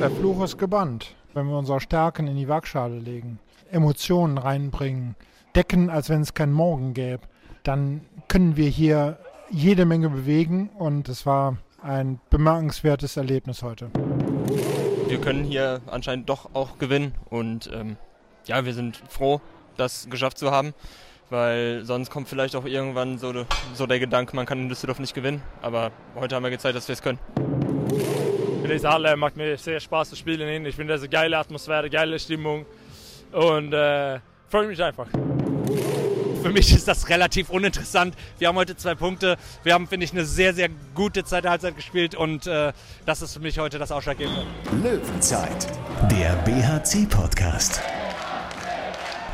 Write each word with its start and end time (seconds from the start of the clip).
Der 0.00 0.10
Fluch 0.10 0.42
ist 0.42 0.56
gebannt, 0.56 1.14
wenn 1.34 1.46
wir 1.48 1.58
unsere 1.58 1.78
Stärken 1.78 2.26
in 2.26 2.34
die 2.34 2.48
Waagschale 2.48 2.98
legen, 2.98 3.38
Emotionen 3.70 4.38
reinbringen, 4.38 5.14
decken, 5.54 5.90
als 5.90 6.08
wenn 6.08 6.22
es 6.22 6.32
keinen 6.32 6.54
Morgen 6.54 6.94
gäbe, 6.94 7.20
dann 7.64 8.00
können 8.26 8.56
wir 8.56 8.70
hier 8.70 9.18
jede 9.50 9.84
Menge 9.84 10.08
bewegen 10.08 10.70
und 10.78 11.10
es 11.10 11.26
war 11.26 11.58
ein 11.82 12.18
bemerkenswertes 12.30 13.18
Erlebnis 13.18 13.62
heute. 13.62 13.90
Wir 15.06 15.20
können 15.20 15.44
hier 15.44 15.82
anscheinend 15.86 16.30
doch 16.30 16.48
auch 16.54 16.78
gewinnen 16.78 17.12
und 17.28 17.68
ähm, 17.70 17.98
ja, 18.46 18.64
wir 18.64 18.72
sind 18.72 19.02
froh, 19.06 19.42
das 19.76 20.08
geschafft 20.08 20.38
zu 20.38 20.50
haben, 20.50 20.72
weil 21.28 21.84
sonst 21.84 22.08
kommt 22.08 22.26
vielleicht 22.26 22.56
auch 22.56 22.64
irgendwann 22.64 23.18
so, 23.18 23.44
so 23.74 23.86
der 23.86 24.00
Gedanke, 24.00 24.34
man 24.34 24.46
kann 24.46 24.60
in 24.60 24.70
Düsseldorf 24.70 24.98
nicht 24.98 25.12
gewinnen, 25.12 25.42
aber 25.60 25.90
heute 26.14 26.36
haben 26.36 26.42
wir 26.42 26.50
gezeigt, 26.50 26.74
dass 26.74 26.88
wir 26.88 26.94
es 26.94 27.02
können. 27.02 27.18
In 28.62 28.68
dieser 28.70 28.90
Halle 28.92 29.16
macht 29.16 29.36
mir 29.36 29.56
sehr 29.56 29.80
Spaß 29.80 30.10
zu 30.10 30.16
spielen. 30.16 30.66
Ich 30.66 30.76
finde 30.76 30.92
das 30.92 31.00
eine 31.00 31.08
geile 31.08 31.38
Atmosphäre, 31.38 31.88
geile 31.88 32.18
Stimmung 32.18 32.66
und 33.32 33.72
äh, 33.72 34.20
freue 34.48 34.66
mich 34.66 34.82
einfach. 34.82 35.06
Für 36.42 36.50
mich 36.50 36.74
ist 36.74 36.88
das 36.88 37.08
relativ 37.08 37.50
uninteressant. 37.50 38.14
Wir 38.38 38.48
haben 38.48 38.56
heute 38.56 38.76
zwei 38.76 38.94
Punkte. 38.94 39.36
Wir 39.62 39.74
haben, 39.74 39.86
finde 39.86 40.04
ich, 40.04 40.12
eine 40.12 40.24
sehr, 40.24 40.54
sehr 40.54 40.68
gute 40.94 41.22
zweite 41.24 41.50
Halbzeit 41.50 41.76
gespielt 41.76 42.14
und 42.14 42.46
äh, 42.46 42.72
das 43.04 43.22
ist 43.22 43.34
für 43.34 43.40
mich 43.40 43.58
heute 43.58 43.78
das 43.78 43.92
Ausschlaggebende. 43.92 44.46
Löwenzeit, 44.82 45.66
der 46.10 46.34
BHC-Podcast. 46.44 47.80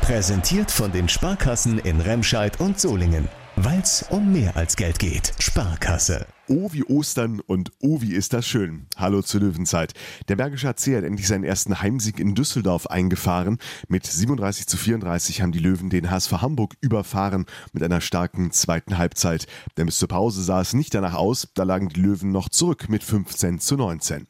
Präsentiert 0.01 0.71
von 0.71 0.91
den 0.91 1.07
Sparkassen 1.09 1.79
in 1.79 2.01
Remscheid 2.01 2.59
und 2.59 2.79
Solingen. 2.79 3.27
Weil 3.55 3.79
es 3.79 4.05
um 4.09 4.31
mehr 4.31 4.55
als 4.55 4.75
Geld 4.75 4.99
geht. 4.99 5.33
Sparkasse. 5.39 6.27
Oh 6.49 6.69
wie 6.71 6.85
Ostern 6.85 7.41
und 7.41 7.73
oh 7.81 7.99
wie 7.99 8.13
ist 8.13 8.31
das 8.31 8.47
schön. 8.47 8.85
Hallo 8.95 9.21
zur 9.21 9.41
Löwenzeit. 9.41 9.93
Der 10.29 10.37
Bergische 10.37 10.69
AC 10.69 10.95
hat 10.95 11.03
endlich 11.03 11.27
seinen 11.27 11.43
ersten 11.43 11.81
Heimsieg 11.81 12.21
in 12.21 12.35
Düsseldorf 12.35 12.87
eingefahren. 12.87 13.57
Mit 13.89 14.05
37 14.05 14.65
zu 14.65 14.77
34 14.77 15.41
haben 15.41 15.51
die 15.51 15.59
Löwen 15.59 15.89
den 15.89 16.09
HSV 16.09 16.31
Hamburg 16.31 16.75
überfahren 16.79 17.47
mit 17.73 17.83
einer 17.83 17.99
starken 17.99 18.51
zweiten 18.51 18.97
Halbzeit. 18.97 19.45
Denn 19.75 19.87
bis 19.87 19.97
zur 19.99 20.07
Pause 20.07 20.41
sah 20.41 20.61
es 20.61 20.71
nicht 20.71 20.93
danach 20.93 21.15
aus, 21.15 21.49
da 21.53 21.63
lagen 21.63 21.89
die 21.89 21.99
Löwen 21.99 22.31
noch 22.31 22.47
zurück 22.47 22.87
mit 22.87 23.03
15 23.03 23.59
zu 23.59 23.75
19. 23.75 24.25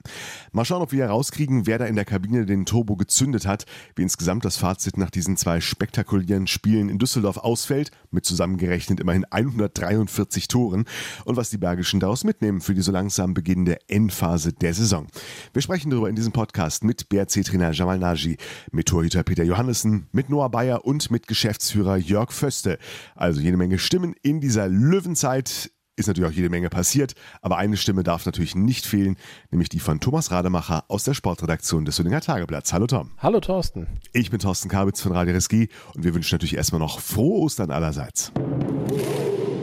Mal 0.53 0.65
schauen, 0.65 0.81
ob 0.81 0.91
wir 0.91 1.03
herauskriegen, 1.03 1.67
wer 1.67 1.77
da 1.77 1.85
in 1.85 1.95
der 1.95 2.05
Kabine 2.05 2.47
den 2.47 2.65
Turbo 2.65 2.95
gezündet 2.95 3.45
hat, 3.45 3.67
wie 3.95 4.01
insgesamt 4.01 4.43
das 4.43 4.57
Fazit 4.57 4.97
nach 4.97 5.11
diesen 5.11 5.37
zwei 5.37 5.61
spektakulären 5.61 6.47
Spielen 6.47 6.89
in 6.89 6.97
Düsseldorf 6.97 7.37
ausfällt, 7.37 7.91
mit 8.09 8.25
zusammengerechnet 8.25 8.99
immerhin 8.99 9.25
143 9.25 10.47
Toren 10.47 10.85
und 11.23 11.37
was 11.37 11.51
die 11.51 11.59
Bergischen 11.59 11.99
daraus 12.07 12.23
mitnehmen 12.23 12.61
für 12.61 12.73
die 12.73 12.81
so 12.81 12.93
langsam 12.93 13.33
beginnende 13.33 13.77
Endphase 13.89 14.53
der 14.53 14.73
Saison. 14.73 15.07
Wir 15.51 15.61
sprechen 15.61 15.89
darüber 15.89 16.07
in 16.07 16.15
diesem 16.15 16.31
Podcast 16.31 16.85
mit 16.85 17.09
BRC-Trainer 17.09 17.73
Jamal 17.73 17.99
Naji, 17.99 18.37
mit 18.71 18.87
Torhüter 18.87 19.23
Peter 19.23 19.43
Johannessen, 19.43 20.07
mit 20.13 20.29
Noah 20.29 20.49
Bayer 20.49 20.85
und 20.85 21.11
mit 21.11 21.27
Geschäftsführer 21.27 21.97
Jörg 21.97 22.31
Föste. 22.31 22.79
Also 23.13 23.41
jede 23.41 23.57
Menge 23.57 23.77
Stimmen 23.77 24.15
in 24.21 24.39
dieser 24.39 24.69
Löwenzeit 24.69 25.69
ist 25.97 26.07
natürlich 26.07 26.29
auch 26.29 26.35
jede 26.35 26.49
Menge 26.49 26.69
passiert, 26.69 27.13
aber 27.41 27.57
eine 27.57 27.75
Stimme 27.75 28.03
darf 28.03 28.25
natürlich 28.25 28.55
nicht 28.55 28.85
fehlen, 28.85 29.17
nämlich 29.51 29.67
die 29.67 29.79
von 29.79 29.99
Thomas 29.99 30.31
Rademacher 30.31 30.85
aus 30.87 31.03
der 31.03 31.13
Sportredaktion 31.13 31.83
des 31.83 31.97
Solinger 31.97 32.21
Tageblatts. 32.21 32.71
Hallo 32.71 32.87
Tom. 32.87 33.11
Hallo 33.17 33.41
Thorsten. 33.41 33.87
Ich 34.13 34.29
bin 34.31 34.39
Thorsten 34.39 34.69
Kabitz 34.69 35.01
von 35.01 35.11
Radio 35.11 35.33
Reski 35.33 35.67
und 35.93 36.05
wir 36.05 36.13
wünschen 36.13 36.35
natürlich 36.35 36.55
erstmal 36.55 36.79
noch 36.79 37.01
frohe 37.01 37.41
Ostern 37.41 37.71
allerseits. 37.71 38.31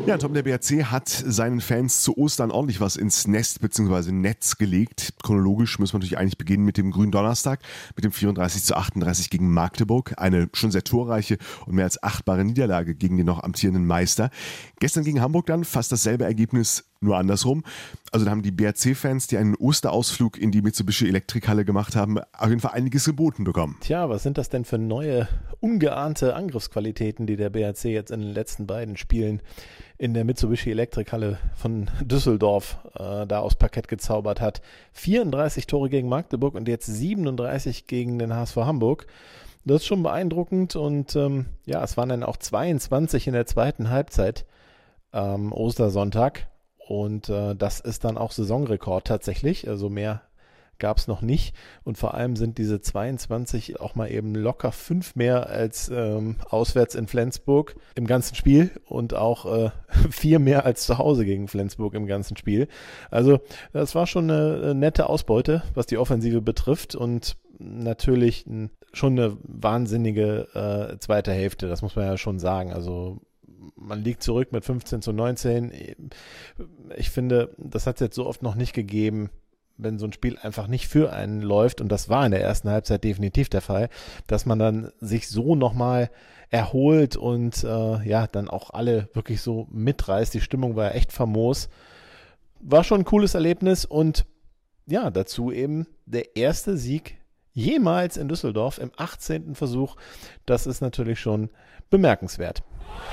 Ja, 0.06 0.18
Tom, 0.18 0.34
der 0.34 0.42
BRC 0.42 0.84
hat 0.90 1.08
seinen 1.08 1.62
Fans 1.62 2.02
zu 2.02 2.18
Ostern 2.18 2.50
ordentlich 2.50 2.78
was 2.78 2.96
ins 2.96 3.26
Nest 3.26 3.62
bzw. 3.62 4.12
Netz 4.12 4.58
gelegt. 4.58 5.14
Chronologisch 5.22 5.78
müssen 5.78 5.94
wir 5.94 5.98
natürlich 5.98 6.18
eigentlich 6.18 6.36
beginnen 6.36 6.62
mit 6.66 6.76
dem 6.76 6.90
grünen 6.90 7.10
Donnerstag, 7.10 7.60
mit 7.96 8.04
dem 8.04 8.12
34 8.12 8.64
zu 8.64 8.76
38 8.76 9.30
gegen 9.30 9.50
Magdeburg. 9.50 10.12
Eine 10.18 10.50
schon 10.52 10.70
sehr 10.70 10.84
torreiche 10.84 11.38
und 11.64 11.76
mehr 11.76 11.86
als 11.86 12.02
achtbare 12.02 12.44
Niederlage 12.44 12.94
gegen 12.94 13.16
den 13.16 13.24
noch 13.24 13.42
amtierenden 13.42 13.86
Meister. 13.86 14.28
Gestern 14.78 15.04
gegen 15.04 15.22
Hamburg 15.22 15.46
dann 15.46 15.64
fast 15.64 15.90
dasselbe 15.90 16.24
Ergebnis 16.24 16.84
nur 17.04 17.16
andersrum. 17.16 17.64
Also 18.10 18.24
da 18.24 18.30
haben 18.30 18.42
die 18.42 18.50
BRC-Fans, 18.50 19.26
die 19.26 19.36
einen 19.36 19.54
Osterausflug 19.54 20.38
in 20.38 20.50
die 20.50 20.62
Mitsubishi 20.62 21.08
Elektrikhalle 21.08 21.64
gemacht 21.64 21.96
haben, 21.96 22.18
auf 22.18 22.48
jeden 22.48 22.60
Fall 22.60 22.72
einiges 22.72 23.04
geboten 23.04 23.44
bekommen. 23.44 23.76
Tja, 23.80 24.08
was 24.08 24.22
sind 24.22 24.38
das 24.38 24.48
denn 24.48 24.64
für 24.64 24.78
neue, 24.78 25.28
ungeahnte 25.60 26.34
Angriffsqualitäten, 26.34 27.26
die 27.26 27.36
der 27.36 27.50
BRC 27.50 27.84
jetzt 27.84 28.10
in 28.10 28.20
den 28.20 28.32
letzten 28.32 28.66
beiden 28.66 28.96
Spielen 28.96 29.42
in 29.98 30.14
der 30.14 30.24
Mitsubishi 30.24 30.70
Elektrikhalle 30.70 31.38
von 31.54 31.90
Düsseldorf 32.00 32.78
äh, 32.94 33.26
da 33.26 33.38
aus 33.38 33.54
Parkett 33.54 33.88
gezaubert 33.88 34.40
hat. 34.40 34.60
34 34.92 35.66
Tore 35.66 35.88
gegen 35.88 36.08
Magdeburg 36.08 36.54
und 36.54 36.68
jetzt 36.68 36.86
37 36.86 37.86
gegen 37.86 38.18
den 38.18 38.34
HSV 38.34 38.56
Hamburg. 38.56 39.06
Das 39.64 39.76
ist 39.76 39.86
schon 39.86 40.02
beeindruckend 40.02 40.76
und 40.76 41.16
ähm, 41.16 41.46
ja, 41.64 41.82
es 41.82 41.96
waren 41.96 42.10
dann 42.10 42.22
auch 42.22 42.36
22 42.36 43.28
in 43.28 43.32
der 43.32 43.46
zweiten 43.46 43.88
Halbzeit 43.88 44.44
am 45.10 45.46
ähm, 45.46 45.52
Ostersonntag. 45.52 46.48
Und 46.86 47.28
äh, 47.28 47.54
das 47.54 47.80
ist 47.80 48.04
dann 48.04 48.18
auch 48.18 48.32
Saisonrekord 48.32 49.06
tatsächlich. 49.06 49.68
Also 49.68 49.88
mehr 49.88 50.22
gab 50.78 50.98
es 50.98 51.06
noch 51.06 51.22
nicht. 51.22 51.54
Und 51.84 51.98
vor 51.98 52.14
allem 52.14 52.36
sind 52.36 52.58
diese 52.58 52.80
22 52.80 53.80
auch 53.80 53.94
mal 53.94 54.10
eben 54.10 54.34
locker 54.34 54.72
fünf 54.72 55.16
mehr 55.16 55.48
als 55.48 55.88
ähm, 55.88 56.36
auswärts 56.48 56.94
in 56.94 57.06
Flensburg 57.06 57.76
im 57.94 58.06
ganzen 58.06 58.34
Spiel 58.34 58.70
und 58.86 59.14
auch 59.14 59.46
äh, 59.46 59.70
vier 60.10 60.38
mehr 60.38 60.64
als 60.66 60.84
zu 60.84 60.98
Hause 60.98 61.24
gegen 61.24 61.48
Flensburg 61.48 61.94
im 61.94 62.06
ganzen 62.06 62.36
Spiel. 62.36 62.68
Also 63.10 63.40
das 63.72 63.94
war 63.94 64.06
schon 64.06 64.30
eine 64.30 64.74
nette 64.74 65.08
Ausbeute, 65.08 65.62
was 65.74 65.86
die 65.86 65.98
Offensive 65.98 66.42
betrifft 66.42 66.94
und 66.94 67.36
natürlich 67.58 68.46
schon 68.92 69.18
eine 69.18 69.36
wahnsinnige 69.42 70.48
äh, 70.54 70.98
zweite 70.98 71.32
Hälfte, 71.32 71.68
das 71.68 71.82
muss 71.82 71.96
man 71.96 72.06
ja 72.06 72.16
schon 72.16 72.38
sagen. 72.38 72.72
Also 72.72 73.20
man 73.76 74.02
liegt 74.02 74.22
zurück 74.22 74.52
mit 74.52 74.64
15 74.64 75.02
zu 75.02 75.12
19. 75.12 75.72
Ich 76.96 77.10
finde, 77.10 77.54
das 77.58 77.86
hat 77.86 77.96
es 77.96 78.00
jetzt 78.00 78.16
so 78.16 78.26
oft 78.26 78.42
noch 78.42 78.54
nicht 78.54 78.72
gegeben, 78.72 79.30
wenn 79.76 79.98
so 79.98 80.06
ein 80.06 80.12
Spiel 80.12 80.38
einfach 80.38 80.66
nicht 80.68 80.88
für 80.88 81.12
einen 81.12 81.42
läuft, 81.42 81.80
und 81.80 81.90
das 81.90 82.08
war 82.08 82.24
in 82.24 82.32
der 82.32 82.42
ersten 82.42 82.70
Halbzeit 82.70 83.02
definitiv 83.04 83.48
der 83.48 83.60
Fall, 83.60 83.88
dass 84.26 84.46
man 84.46 84.58
dann 84.58 84.92
sich 85.00 85.28
so 85.28 85.56
nochmal 85.56 86.10
erholt 86.50 87.16
und 87.16 87.64
äh, 87.64 88.08
ja, 88.08 88.26
dann 88.28 88.48
auch 88.48 88.70
alle 88.70 89.08
wirklich 89.12 89.40
so 89.40 89.66
mitreißt. 89.70 90.32
Die 90.34 90.40
Stimmung 90.40 90.76
war 90.76 90.94
echt 90.94 91.12
famos. 91.12 91.68
War 92.60 92.84
schon 92.84 93.00
ein 93.00 93.04
cooles 93.04 93.34
Erlebnis 93.34 93.84
und 93.84 94.24
ja, 94.86 95.10
dazu 95.10 95.50
eben 95.50 95.86
der 96.06 96.36
erste 96.36 96.76
Sieg 96.76 97.18
jemals 97.52 98.16
in 98.16 98.28
Düsseldorf 98.28 98.78
im 98.78 98.92
18. 98.96 99.54
Versuch. 99.54 99.96
Das 100.46 100.66
ist 100.66 100.80
natürlich 100.80 101.18
schon 101.18 101.50
bemerkenswert. 101.90 102.62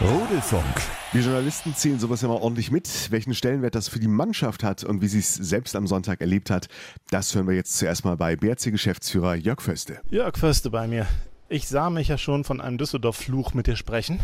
Rudelfunk. 0.01 0.65
Wir 1.11 1.21
Journalisten 1.21 1.75
zählen 1.75 1.99
sowas 1.99 2.21
ja 2.21 2.27
mal 2.27 2.37
ordentlich 2.41 2.71
mit. 2.71 3.11
Welchen 3.11 3.35
Stellenwert 3.35 3.75
das 3.75 3.87
für 3.87 3.99
die 3.99 4.07
Mannschaft 4.07 4.63
hat 4.63 4.83
und 4.83 5.01
wie 5.01 5.07
sie 5.07 5.19
es 5.19 5.35
selbst 5.35 5.75
am 5.75 5.85
Sonntag 5.85 6.21
erlebt 6.21 6.49
hat, 6.49 6.67
das 7.09 7.35
hören 7.35 7.47
wir 7.47 7.55
jetzt 7.55 7.77
zuerst 7.77 8.05
mal 8.05 8.17
bei 8.17 8.35
BRC-Geschäftsführer 8.35 9.35
Jörg 9.35 9.61
Föste. 9.61 9.99
Jörg 10.09 10.37
Föste 10.37 10.69
bei 10.69 10.87
mir. 10.87 11.05
Ich 11.49 11.67
sah 11.67 11.89
mich 11.89 12.07
ja 12.07 12.17
schon 12.17 12.43
von 12.43 12.61
einem 12.61 12.77
Düsseldorf-Fluch 12.77 13.53
mit 13.53 13.67
dir 13.67 13.75
sprechen 13.75 14.19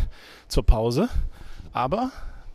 zur 0.47 0.65
Pause, 0.65 1.09
aber 1.73 2.11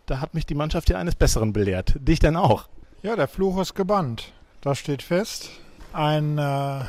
da 0.06 0.20
hat 0.20 0.34
mich 0.34 0.46
die 0.46 0.54
Mannschaft 0.54 0.88
ja 0.90 0.98
eines 0.98 1.14
Besseren 1.14 1.52
belehrt. 1.52 1.94
Dich 2.00 2.18
denn 2.18 2.36
auch? 2.36 2.68
Ja, 3.02 3.16
der 3.16 3.28
Fluch 3.28 3.60
ist 3.60 3.74
gebannt. 3.74 4.32
Das 4.62 4.78
steht 4.78 5.02
fest. 5.02 5.50
Ein 5.92 6.38
äh, 6.38 6.80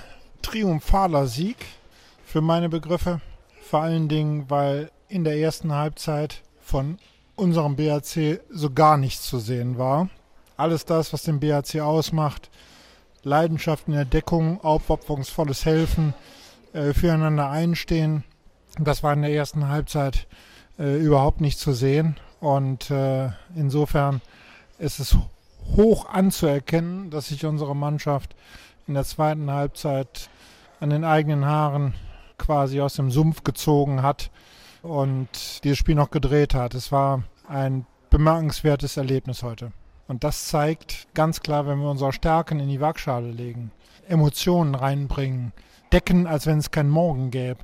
triumphaler 0.41 1.27
Sieg 1.27 1.57
für 2.25 2.41
meine 2.41 2.69
Begriffe. 2.69 3.19
Vor 3.61 3.81
allen 3.81 4.07
Dingen, 4.07 4.49
weil 4.49 4.91
in 5.13 5.23
der 5.23 5.37
ersten 5.37 5.71
Halbzeit 5.71 6.41
von 6.59 6.97
unserem 7.35 7.75
BAC 7.75 8.41
so 8.49 8.71
gar 8.71 8.97
nichts 8.97 9.29
zu 9.29 9.37
sehen 9.37 9.77
war. 9.77 10.09
Alles 10.57 10.85
das, 10.85 11.13
was 11.13 11.21
den 11.21 11.39
BAC 11.39 11.81
ausmacht, 11.81 12.49
Leidenschaft 13.21 13.87
in 13.87 13.93
der 13.93 14.05
Deckung, 14.05 14.59
aufopferungsvolles 14.61 15.65
Helfen, 15.65 16.15
äh, 16.73 16.93
füreinander 16.93 17.47
einstehen, 17.47 18.23
das 18.79 19.03
war 19.03 19.13
in 19.13 19.21
der 19.21 19.31
ersten 19.31 19.67
Halbzeit 19.67 20.25
äh, 20.79 20.97
überhaupt 20.97 21.41
nicht 21.41 21.59
zu 21.59 21.73
sehen. 21.73 22.17
Und 22.39 22.89
äh, 22.89 23.29
insofern 23.55 24.19
ist 24.79 24.99
es 24.99 25.15
hoch 25.77 26.09
anzuerkennen, 26.09 27.11
dass 27.11 27.27
sich 27.27 27.45
unsere 27.45 27.75
Mannschaft 27.75 28.35
in 28.87 28.95
der 28.95 29.03
zweiten 29.03 29.51
Halbzeit 29.51 30.31
an 30.79 30.89
den 30.89 31.03
eigenen 31.03 31.45
Haaren 31.45 31.93
quasi 32.39 32.81
aus 32.81 32.95
dem 32.95 33.11
Sumpf 33.11 33.43
gezogen 33.43 34.01
hat 34.01 34.31
und 34.83 35.63
dieses 35.63 35.79
Spiel 35.79 35.95
noch 35.95 36.11
gedreht 36.11 36.53
hat. 36.53 36.75
Es 36.75 36.91
war 36.91 37.23
ein 37.47 37.87
bemerkenswertes 38.11 38.97
Erlebnis 38.97 39.41
heute. 39.41 39.71
Und 40.07 40.23
das 40.23 40.47
zeigt 40.47 41.07
ganz 41.15 41.39
klar, 41.39 41.65
wenn 41.65 41.79
wir 41.79 41.89
unsere 41.89 42.13
Stärken 42.13 42.59
in 42.59 42.69
die 42.69 42.81
Waagschale 42.81 43.31
legen, 43.31 43.71
Emotionen 44.07 44.75
reinbringen, 44.75 45.53
decken, 45.91 46.27
als 46.27 46.45
wenn 46.45 46.59
es 46.59 46.71
keinen 46.71 46.89
Morgen 46.89 47.31
gäbe, 47.31 47.59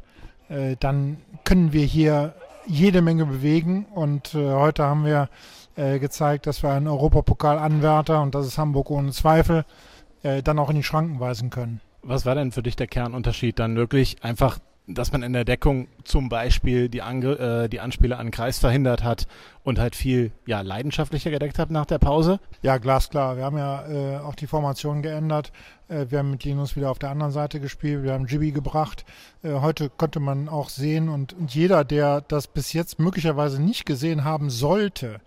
äh, 0.48 0.76
dann 0.80 1.18
können 1.44 1.74
wir 1.74 1.86
hier 1.86 2.34
jede 2.66 3.02
Menge 3.02 3.26
bewegen. 3.26 3.86
Und 3.94 4.34
äh, 4.34 4.54
heute 4.54 4.86
haben 4.86 5.06
wir 5.06 5.30
äh, 5.76 6.00
gezeigt, 6.00 6.48
dass 6.48 6.64
wir 6.64 6.72
einen 6.72 6.88
Europapokal-Anwärter, 6.88 8.22
und 8.22 8.34
das 8.34 8.48
ist 8.48 8.58
Hamburg 8.58 8.90
ohne 8.90 9.12
Zweifel, 9.12 9.66
äh, 10.24 10.42
dann 10.42 10.58
auch 10.58 10.70
in 10.70 10.78
die 10.78 10.84
Schranken 10.84 11.20
weisen 11.20 11.50
können. 11.50 11.82
Was 12.02 12.26
war 12.26 12.36
denn 12.36 12.54
für 12.54 12.64
dich 12.64 12.78
der 12.78 12.88
Kernunterschied 12.88 13.60
dann 13.60 13.76
wirklich 13.76 14.24
einfach 14.24 14.60
dass 14.90 15.12
man 15.12 15.22
in 15.22 15.34
der 15.34 15.46
Deckung 15.46 15.88
zum 16.04 16.30
Beispiel 16.30 16.90
die, 16.90 17.02
Angr 17.02 17.40
äh, 17.40 17.70
die 17.70 17.80
Anspiele 17.80 18.18
an 18.18 18.32
Kreis 18.32 18.60
verhindert 18.60 19.04
hat 19.04 19.28
und 19.64 19.78
halt 19.78 19.96
viel 19.96 20.32
ja, 20.46 20.62
leidenschaftlicher 20.62 21.30
gedeckt 21.30 21.60
hat 21.60 21.70
nach 21.70 21.86
der 21.86 22.00
Pause? 22.00 22.40
Ja, 22.64 22.78
glasklar. 22.78 23.38
Wir 23.38 23.44
haben 23.44 23.58
ja 23.58 23.88
äh, 23.88 24.18
auch 24.18 24.36
die 24.36 24.48
Formation 24.48 25.02
geändert. 25.02 25.52
Äh, 25.88 26.08
wir 26.10 26.20
haben 26.20 26.32
mit 26.32 26.44
Linus 26.44 26.76
wieder 26.76 26.90
auf 26.90 27.00
der 27.00 27.12
anderen 27.12 27.32
Seite 27.32 27.60
gespielt. 27.60 28.04
Wir 28.04 28.14
haben 28.14 28.26
Jibi 28.26 28.52
gebracht. 28.52 29.06
Äh, 29.44 29.54
heute 29.62 29.90
konnte 29.90 30.20
man 30.20 30.50
auch 30.50 30.70
sehen 30.70 31.08
und, 31.08 31.34
und 31.34 31.54
jeder, 31.54 31.84
der 31.84 32.22
das 32.22 32.48
bis 32.48 32.74
jetzt 32.74 33.00
möglicherweise 33.00 33.62
nicht 33.62 33.86
gesehen 33.86 34.24
haben 34.24 34.50
sollte, 34.50 35.22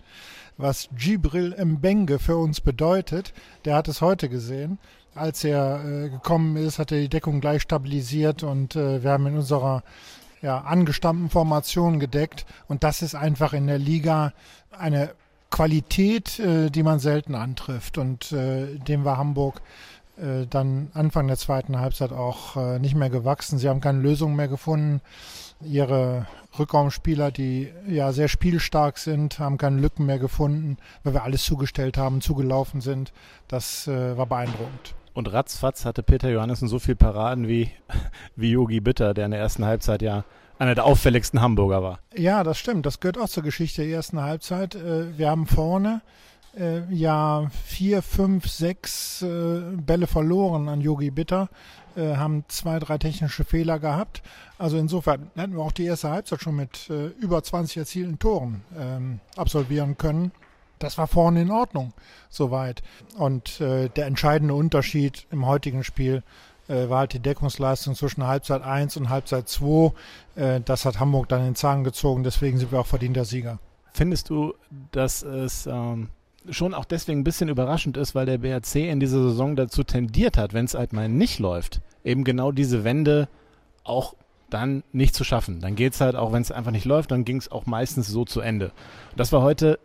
was 0.57 0.89
Gibril 0.97 1.57
Mbenge 1.65 2.19
für 2.19 2.37
uns 2.37 2.61
bedeutet, 2.61 3.33
der 3.65 3.77
hat 3.77 3.89
es 3.89 4.01
heute 4.01 4.29
gesehen 4.29 4.79
als 5.15 5.45
er 5.45 5.85
äh, 5.85 6.09
gekommen 6.09 6.57
ist, 6.57 6.79
hat 6.79 6.93
er 6.93 7.01
die 7.01 7.09
Deckung 7.09 7.41
gleich 7.41 7.63
stabilisiert 7.63 8.43
und 8.43 8.77
äh, 8.77 9.03
wir 9.03 9.11
haben 9.11 9.27
in 9.27 9.37
unserer 9.37 9.83
ja, 10.43 10.59
angestammten 10.59 11.31
Formation 11.31 12.01
gedeckt. 12.01 12.47
Und 12.69 12.85
das 12.85 13.03
ist 13.03 13.15
einfach 13.15 13.53
in 13.53 13.67
der 13.67 13.79
Liga 13.79 14.33
eine 14.77 15.15
Qualität, 15.51 16.39
äh, 16.41 16.71
die 16.71 16.83
man 16.83 16.99
selten 16.99 17.35
antrifft. 17.35 17.99
Und 17.99 18.33
äh, 18.33 18.79
dem 18.79 19.05
war 19.05 19.17
Hamburg 19.19 19.63
äh, 20.17 20.47
dann 20.49 20.91
Anfang 20.95 21.29
der 21.29 21.37
zweiten 21.37 21.79
Halbzeit 21.79 22.13
auch 22.13 22.57
äh, 22.57 22.79
nicht 22.79 22.95
mehr 22.95 23.11
gewachsen. 23.11 23.59
Sie 23.59 23.69
haben 23.69 23.81
keine 23.81 24.01
Lösung 24.01 24.35
mehr 24.35 24.49
gefunden. 24.49 25.01
Ihre 25.65 26.27
Rückraumspieler, 26.59 27.31
die 27.31 27.73
ja 27.87 28.13
sehr 28.13 28.29
spielstark 28.29 28.99
sind, 28.99 29.39
haben 29.39 29.59
keine 29.59 29.81
Lücken 29.81 30.07
mehr 30.07 30.19
gefunden, 30.19 30.77
weil 31.05 31.15
wir 31.15 31.23
alles 31.23 31.45
zugestellt 31.45 31.97
haben, 31.97 32.21
zugelaufen 32.21 32.81
sind. 32.81 33.13
Das 33.47 33.87
äh, 33.87 34.17
war 34.17 34.27
beeindruckend. 34.27 34.95
Und 35.15 35.33
ratzfatz 35.33 35.85
hatte 35.85 36.03
Peter 36.03 36.31
Johannessen 36.31 36.69
so 36.69 36.79
viel 36.79 36.97
Paraden 36.97 37.49
wie, 37.49 37.71
wie 38.37 38.51
Yogi 38.51 38.81
Bitter, 38.81 39.15
der 39.15 39.27
in 39.27 39.31
der 39.33 39.41
ersten 39.41 39.65
Halbzeit 39.65 40.03
ja 40.03 40.25
einer 40.59 40.75
der 40.75 40.85
auffälligsten 40.85 41.41
Hamburger 41.41 41.83
war. 41.83 41.99
Ja, 42.15 42.45
das 42.45 42.59
stimmt. 42.59 42.87
Das 42.87 43.01
gehört 43.01 43.19
auch 43.19 43.29
zur 43.29 43.43
Geschichte 43.43 43.83
der 43.83 43.91
ersten 43.91 44.21
Halbzeit. 44.21 44.75
Äh, 44.75 45.19
wir 45.19 45.29
haben 45.29 45.47
vorne 45.47 46.03
äh, 46.57 46.83
ja 46.95 47.51
vier, 47.65 48.01
fünf, 48.01 48.47
sechs 48.47 49.23
äh, 49.23 49.61
Bälle 49.73 50.07
verloren 50.07 50.69
an 50.69 50.81
Yogi 50.81 51.11
Bitter, 51.11 51.49
haben 51.95 52.47
zwei, 52.49 52.79
drei 52.79 52.97
technische 52.97 53.45
Fehler 53.45 53.79
gehabt. 53.79 54.23
Also 54.57 54.79
insofern 54.79 55.31
hätten 55.35 55.57
wir 55.57 55.63
auch 55.63 55.73
die 55.73 55.85
erste 55.85 56.09
Halbzeit 56.09 56.41
schon 56.41 56.57
mit 56.57 56.89
über 57.21 57.43
20 57.43 57.77
erzielten 57.77 58.19
Toren 58.19 58.63
ähm, 58.75 59.21
absolvieren 59.37 59.99
können 59.99 60.33
das 60.83 60.99
war 60.99 61.07
vorne 61.07 61.43
in 61.43 61.51
Ordnung, 61.51 61.93
soweit. 62.31 62.83
Und 63.17 63.61
äh, 63.61 63.89
der 63.89 64.07
entscheidende 64.07 64.55
Unterschied 64.55 65.27
im 65.31 65.47
heutigen 65.47 65.85
Spiel 65.85 66.23
äh, 66.69 66.89
war 66.89 67.01
halt 67.01 67.13
die 67.13 67.21
Deckungsleistung 67.21 67.95
zwischen 67.95 68.27
Halbzeit 68.27 68.63
1 68.63 68.97
und 68.97 69.09
Halbzeit 69.09 69.49
2. 69.49 69.93
Äh, 70.37 70.61
das 70.61 70.85
hat 70.85 71.01
Hamburg 71.01 71.29
dann 71.29 71.47
in 71.47 71.55
Zahn 71.55 71.85
gezogen, 71.85 72.25
deswegen 72.25 72.59
sind 72.59 72.73
wir 72.73 72.81
auch 72.81 72.87
verdienter 72.87 73.25
Sieger. 73.25 73.59
Findest 73.93 74.31
du, 74.31 74.55
dass 74.91 75.23
es 75.23 75.67
ähm, 75.67 76.09
schon 76.51 76.75
auch 76.75 76.85
deswegen 76.85 77.21
ein 77.21 77.25
bisschen 77.25 77.49
überraschend 77.49 77.97
ist, 77.97 78.15
weil 78.15 78.27
der 78.27 78.39
BRC 78.39 78.77
in 78.77 79.01
dieser 79.01 79.23
Saison 79.23 79.55
dazu 79.55 79.85
tendiert 79.85 80.39
hat, 80.39 80.55
wenn 80.55 80.65
es 80.65 80.75
halt 80.75 80.93
mal 80.93 81.09
nicht 81.09 81.39
läuft, 81.39 81.81
eben 82.05 82.25
genau 82.25 82.53
diese 82.53 82.85
Wende 82.85 83.29
auch 83.85 84.15
dann 84.51 84.83
nicht 84.93 85.15
zu 85.15 85.25
schaffen. 85.25 85.61
Dann 85.61 85.77
geht 85.77 85.95
es 85.95 86.01
halt, 86.01 86.17
auch 86.17 86.33
wenn 86.33 86.43
es 86.43 86.53
einfach 86.53 86.73
nicht 86.73 86.85
läuft, 86.85 87.11
dann 87.11 87.25
ging 87.25 87.39
es 87.39 87.51
auch 87.51 87.67
meistens 87.67 88.09
so 88.09 88.25
zu 88.25 88.41
Ende. 88.41 88.67
Und 89.11 89.21
das 89.21 89.33
war 89.33 89.43
heute 89.43 89.79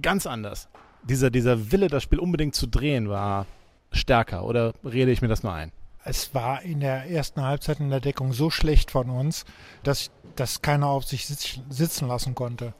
ganz 0.00 0.26
anders. 0.26 0.68
Dieser, 1.02 1.30
dieser 1.30 1.72
Wille, 1.72 1.88
das 1.88 2.02
Spiel 2.02 2.18
unbedingt 2.18 2.54
zu 2.54 2.66
drehen, 2.66 3.08
war 3.08 3.46
stärker. 3.90 4.44
Oder 4.44 4.72
rede 4.84 5.10
ich 5.10 5.22
mir 5.22 5.28
das 5.28 5.42
nur 5.42 5.52
ein? 5.52 5.72
Es 6.04 6.34
war 6.34 6.62
in 6.62 6.80
der 6.80 7.10
ersten 7.10 7.42
Halbzeit 7.42 7.80
in 7.80 7.90
der 7.90 8.00
Deckung 8.00 8.32
so 8.32 8.50
schlecht 8.50 8.90
von 8.90 9.08
uns, 9.10 9.44
dass, 9.82 10.10
dass 10.34 10.62
keiner 10.62 10.88
auf 10.88 11.04
sich 11.04 11.26
sitz, 11.26 11.60
sitzen 11.68 12.08
lassen 12.08 12.34
konnte. 12.34 12.74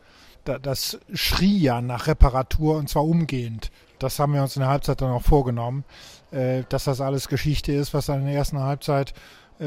Da, 0.45 0.59
das 0.59 0.99
schrie 1.13 1.59
ja 1.59 1.81
nach 1.81 2.09
Reparatur 2.09 2.77
und 2.77 2.89
zwar 2.89 3.05
umgehend. 3.05 3.71
Das 4.01 4.19
haben 4.19 4.35
wir 4.35 4.43
uns 4.43 4.57
in 4.57 4.61
der 4.61 4.71
Halbzeit 4.71 5.01
dann 5.01 5.13
auch 5.13 5.23
vorgenommen, 5.23 5.85
äh, 6.33 6.65
dass 6.69 6.85
das 6.85 7.01
alles 7.01 7.29
Geschichte 7.29 7.73
ist, 7.73 7.95
was 7.95 8.07
dann 8.07 8.21
in 8.21 8.27
der 8.27 8.35
ersten 8.35 8.59
Halbzeit 8.59 9.15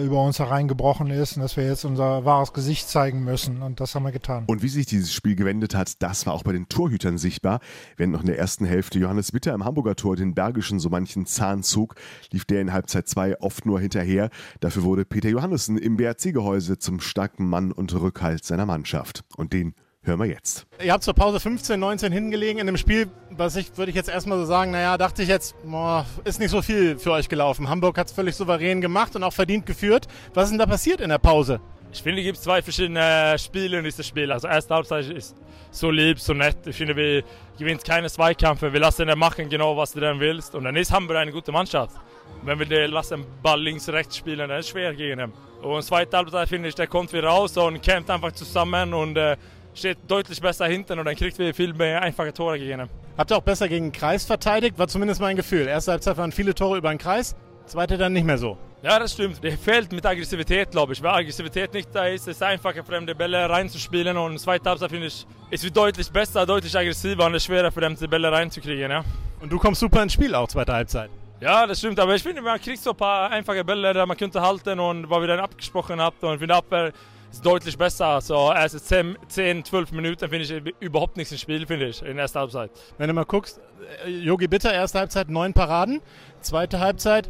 über 0.04 0.22
uns 0.24 0.40
hereingebrochen 0.40 1.10
ist 1.10 1.38
und 1.38 1.44
dass 1.44 1.58
wir 1.58 1.66
jetzt 1.66 1.86
unser 1.86 2.26
wahres 2.26 2.54
Gesicht 2.54 2.90
zeigen 2.90 3.24
müssen. 3.24 3.62
Und 3.62 3.80
das 3.80 3.96
haben 3.96 4.04
wir 4.04 4.12
getan. 4.12 4.46
Und 4.48 4.62
wie 4.62 4.68
sich 4.68 4.86
dieses 4.86 5.14
Spiel 5.14 5.36
gewendet 5.36 5.76
hat, 5.76 6.02
das 6.02 6.26
war 6.26 6.34
auch 6.34 6.44
bei 6.44 6.52
den 6.52 6.68
Torhütern 6.68 7.18
sichtbar. 7.18 7.60
Während 7.98 8.14
noch 8.14 8.22
in 8.22 8.28
der 8.28 8.40
ersten 8.40 8.66
Hälfte 8.66 9.00
Johannes 9.00 9.34
Witter 9.34 9.54
im 9.54 9.64
Hamburger 9.64 9.96
Tor 9.96 10.16
den 10.16 10.36
Bergischen 10.36 10.80
so 10.80 10.90
manchen 10.90 11.26
Zahn 11.26 11.64
zog, 11.64 11.96
lief 12.32 12.46
der 12.46 12.62
in 12.62 12.74
Halbzeit 12.74 13.08
2 13.08 13.42
oft 13.42 13.66
nur 13.66 13.80
hinterher. 13.80 14.30
Dafür 14.60 14.84
wurde 14.84 15.06
Peter 15.06 15.30
Johannessen 15.30 15.78
im 15.78 15.98
BRC-Gehäuse 15.98 16.78
zum 16.78 17.00
starken 17.00 17.48
Mann 17.48 17.72
und 17.72 17.94
Rückhalt 17.94 18.44
seiner 18.44 18.66
Mannschaft. 18.66 19.24
Und 19.38 19.54
den 19.54 19.76
hören 20.06 20.20
wir 20.20 20.28
jetzt. 20.28 20.66
Ihr 20.84 20.94
habt 20.94 21.04
zur 21.04 21.14
Pause 21.14 21.40
15, 21.40 21.80
19 21.80 22.12
hingelegen 22.12 22.60
in 22.60 22.68
einem 22.68 22.78
Spiel, 22.78 23.10
was 23.32 23.56
ich, 23.56 23.76
würde 23.78 23.90
ich 23.90 23.96
jetzt 23.96 24.10
erstmal 24.10 24.38
so 24.38 24.46
sagen, 24.46 24.72
naja, 24.72 24.98
dachte 24.98 25.24
ich 25.24 25.30
jetzt, 25.30 25.56
boah, 25.64 26.06
ist 26.24 26.40
nicht 26.40 26.52
so 26.52 26.62
viel 26.62 26.98
für 26.98 27.12
euch 27.12 27.28
gelaufen. 27.28 27.70
Hamburg 27.70 27.98
hat 27.98 28.08
es 28.08 28.14
völlig 28.14 28.36
souverän 28.36 28.82
gemacht 28.82 29.16
und 29.16 29.24
auch 29.24 29.34
verdient 29.34 29.66
geführt. 29.66 30.08
Was 30.34 30.46
ist 30.46 30.52
denn 30.52 30.60
da 30.60 30.66
passiert 30.66 31.02
in 31.02 31.10
der 31.10 31.18
Pause? 31.18 31.60
Ich 31.92 32.04
finde, 32.04 32.22
es 32.22 32.26
gibt 32.26 32.38
zwei 32.38 32.62
verschiedene 32.62 33.38
Spiele 33.40 33.78
in 33.78 33.86
diesem 33.86 34.04
Spiel. 34.04 34.32
Also 34.32 34.48
erste 34.48 34.74
Halbzeit 34.76 35.10
ist 35.10 35.36
so 35.72 35.90
lieb, 35.90 36.20
so 36.20 36.34
nett. 36.34 36.58
Ich 36.66 36.76
finde, 36.76 36.96
wir 36.96 37.24
gewinnen 37.58 37.80
keine 37.80 38.10
Zweikämpfe. 38.10 38.74
Wir 38.74 38.82
lassen 38.82 39.08
ihn 39.08 39.18
machen, 39.18 39.50
genau 39.50 39.78
was 39.78 39.94
du 39.94 40.02
dann 40.02 40.20
willst. 40.20 40.56
Und 40.56 40.66
dann 40.66 40.76
ist 40.76 40.92
Hamburg 40.92 41.18
eine 41.18 41.32
gute 41.32 41.52
Mannschaft. 41.54 41.96
Wenn 42.44 42.60
wir 42.60 42.66
den 42.66 42.92
lassen 42.92 43.26
Ball 43.42 43.62
links, 43.62 43.88
rechts 43.88 44.18
spielen, 44.18 44.40
dann 44.40 44.52
ist 44.52 44.66
es 44.66 44.72
schwer 44.72 44.94
gegen 44.94 45.20
ihn. 45.20 45.34
Und 45.62 45.84
zweite 45.84 46.18
Halbzeit 46.18 46.50
finde 46.50 46.70
ich, 46.70 46.76
der 46.76 46.88
kommt 46.88 47.12
wieder 47.14 47.30
raus 47.30 47.56
und 47.58 47.82
kämpft 47.82 48.10
einfach 48.10 48.34
zusammen 48.34 48.94
und 48.94 49.18
äh, 49.18 49.38
steht 49.76 49.98
deutlich 50.08 50.42
besser 50.42 50.66
hinten 50.66 50.98
und 50.98 51.06
dann 51.06 51.16
kriegt 51.16 51.38
wir 51.38 51.54
viel 51.54 51.74
mehr 51.74 52.02
einfache 52.02 52.34
Tore 52.34 52.58
gegen 52.58 52.82
ihn. 52.82 52.90
Habt 53.18 53.32
ihr 53.32 53.38
auch 53.38 53.42
besser 53.42 53.68
gegen 53.68 53.88
den 53.88 53.92
Kreis 53.92 54.26
verteidigt? 54.26 54.80
War 54.80 54.88
zumindest 54.88 55.22
mein 55.22 55.36
Gefühl. 55.36 55.68
Erste 55.68 55.92
Halbzeit 55.92 56.18
waren 56.18 56.32
viele 56.32 56.56
Tore 56.56 56.78
über 56.78 56.90
den 56.90 56.98
Kreis, 56.98 57.36
zweite 57.66 57.98
dann 57.98 58.14
nicht 58.14 58.26
mehr 58.26 58.38
so. 58.38 58.58
Ja, 58.82 59.00
das 59.00 59.14
stimmt. 59.14 59.44
Der 59.44 59.58
fehlt 59.58 59.92
mit 59.92 60.06
Aggressivität, 60.06 60.70
glaube 60.70 60.94
ich. 60.94 61.02
Weil 61.02 61.22
Aggressivität 61.22 61.74
nicht 61.74 61.90
da 61.92 62.06
ist, 62.06 62.28
ist 62.28 62.36
es 62.36 62.42
einfacher, 62.42 62.84
fremde 62.84 63.16
Bälle 63.16 63.50
reinzuspielen. 63.50 64.16
Und 64.16 64.38
zweite 64.40 64.70
Halbzeit 64.70 64.92
finde 64.92 65.08
ich, 65.08 65.26
ist 65.50 65.64
wie 65.64 65.72
deutlich 65.72 66.12
besser, 66.12 66.46
deutlich 66.46 66.78
aggressiver 66.78 67.26
und 67.26 67.34
es 67.34 67.46
schwerer, 67.46 67.72
fremde 67.72 68.08
Bälle 68.08 68.32
reinzukriegen. 68.32 68.92
Ja. 68.92 69.04
Und 69.40 69.52
du 69.52 69.58
kommst 69.58 69.80
super 69.80 70.04
ins 70.04 70.14
Spiel 70.14 70.36
auch, 70.36 70.48
zweite 70.48 70.74
Halbzeit. 70.74 71.10
Ja, 71.42 71.66
das 71.66 71.80
stimmt, 71.80 72.00
aber 72.00 72.16
ich 72.16 72.24
finde, 72.24 72.42
man 72.42 72.62
kriegt 72.62 72.82
so 72.82 72.92
ein 72.92 72.96
paar 72.96 73.30
einfache 73.30 73.64
Bälle, 73.64 73.94
die 73.94 74.06
man 74.06 74.16
könnte 74.16 74.42
halten 74.42 74.80
und 74.80 75.10
was 75.10 75.20
wir 75.20 75.28
dann 75.28 75.40
abgesprochen 75.40 76.00
haben. 76.00 76.16
Und 76.22 76.34
ich 76.34 76.40
finde, 76.40 76.56
Abwehr 76.56 76.94
ist 77.36 77.46
deutlich 77.46 77.78
besser. 77.78 78.06
Also 78.06 78.52
erste 78.52 78.82
10, 78.82 79.18
10 79.28 79.66
12 79.66 79.92
Minuten 79.92 80.30
finde 80.30 80.40
ich 80.40 80.74
überhaupt 80.80 81.18
nichts 81.18 81.32
im 81.32 81.38
Spiel, 81.38 81.66
finde 81.68 81.88
ich, 81.88 82.02
in 82.02 82.16
der 82.16 82.24
ersten 82.24 82.40
Halbzeit. 82.40 82.72
Wenn 82.98 83.08
du 83.08 83.14
mal 83.14 83.26
guckst, 83.26 83.60
Yogi 84.08 84.48
Bitter, 84.48 84.74
erste 84.74 85.00
Halbzeit 85.00 85.30
neun 85.30 85.54
Paraden, 85.54 86.02
zweite 86.42 86.80
Halbzeit 86.80 87.30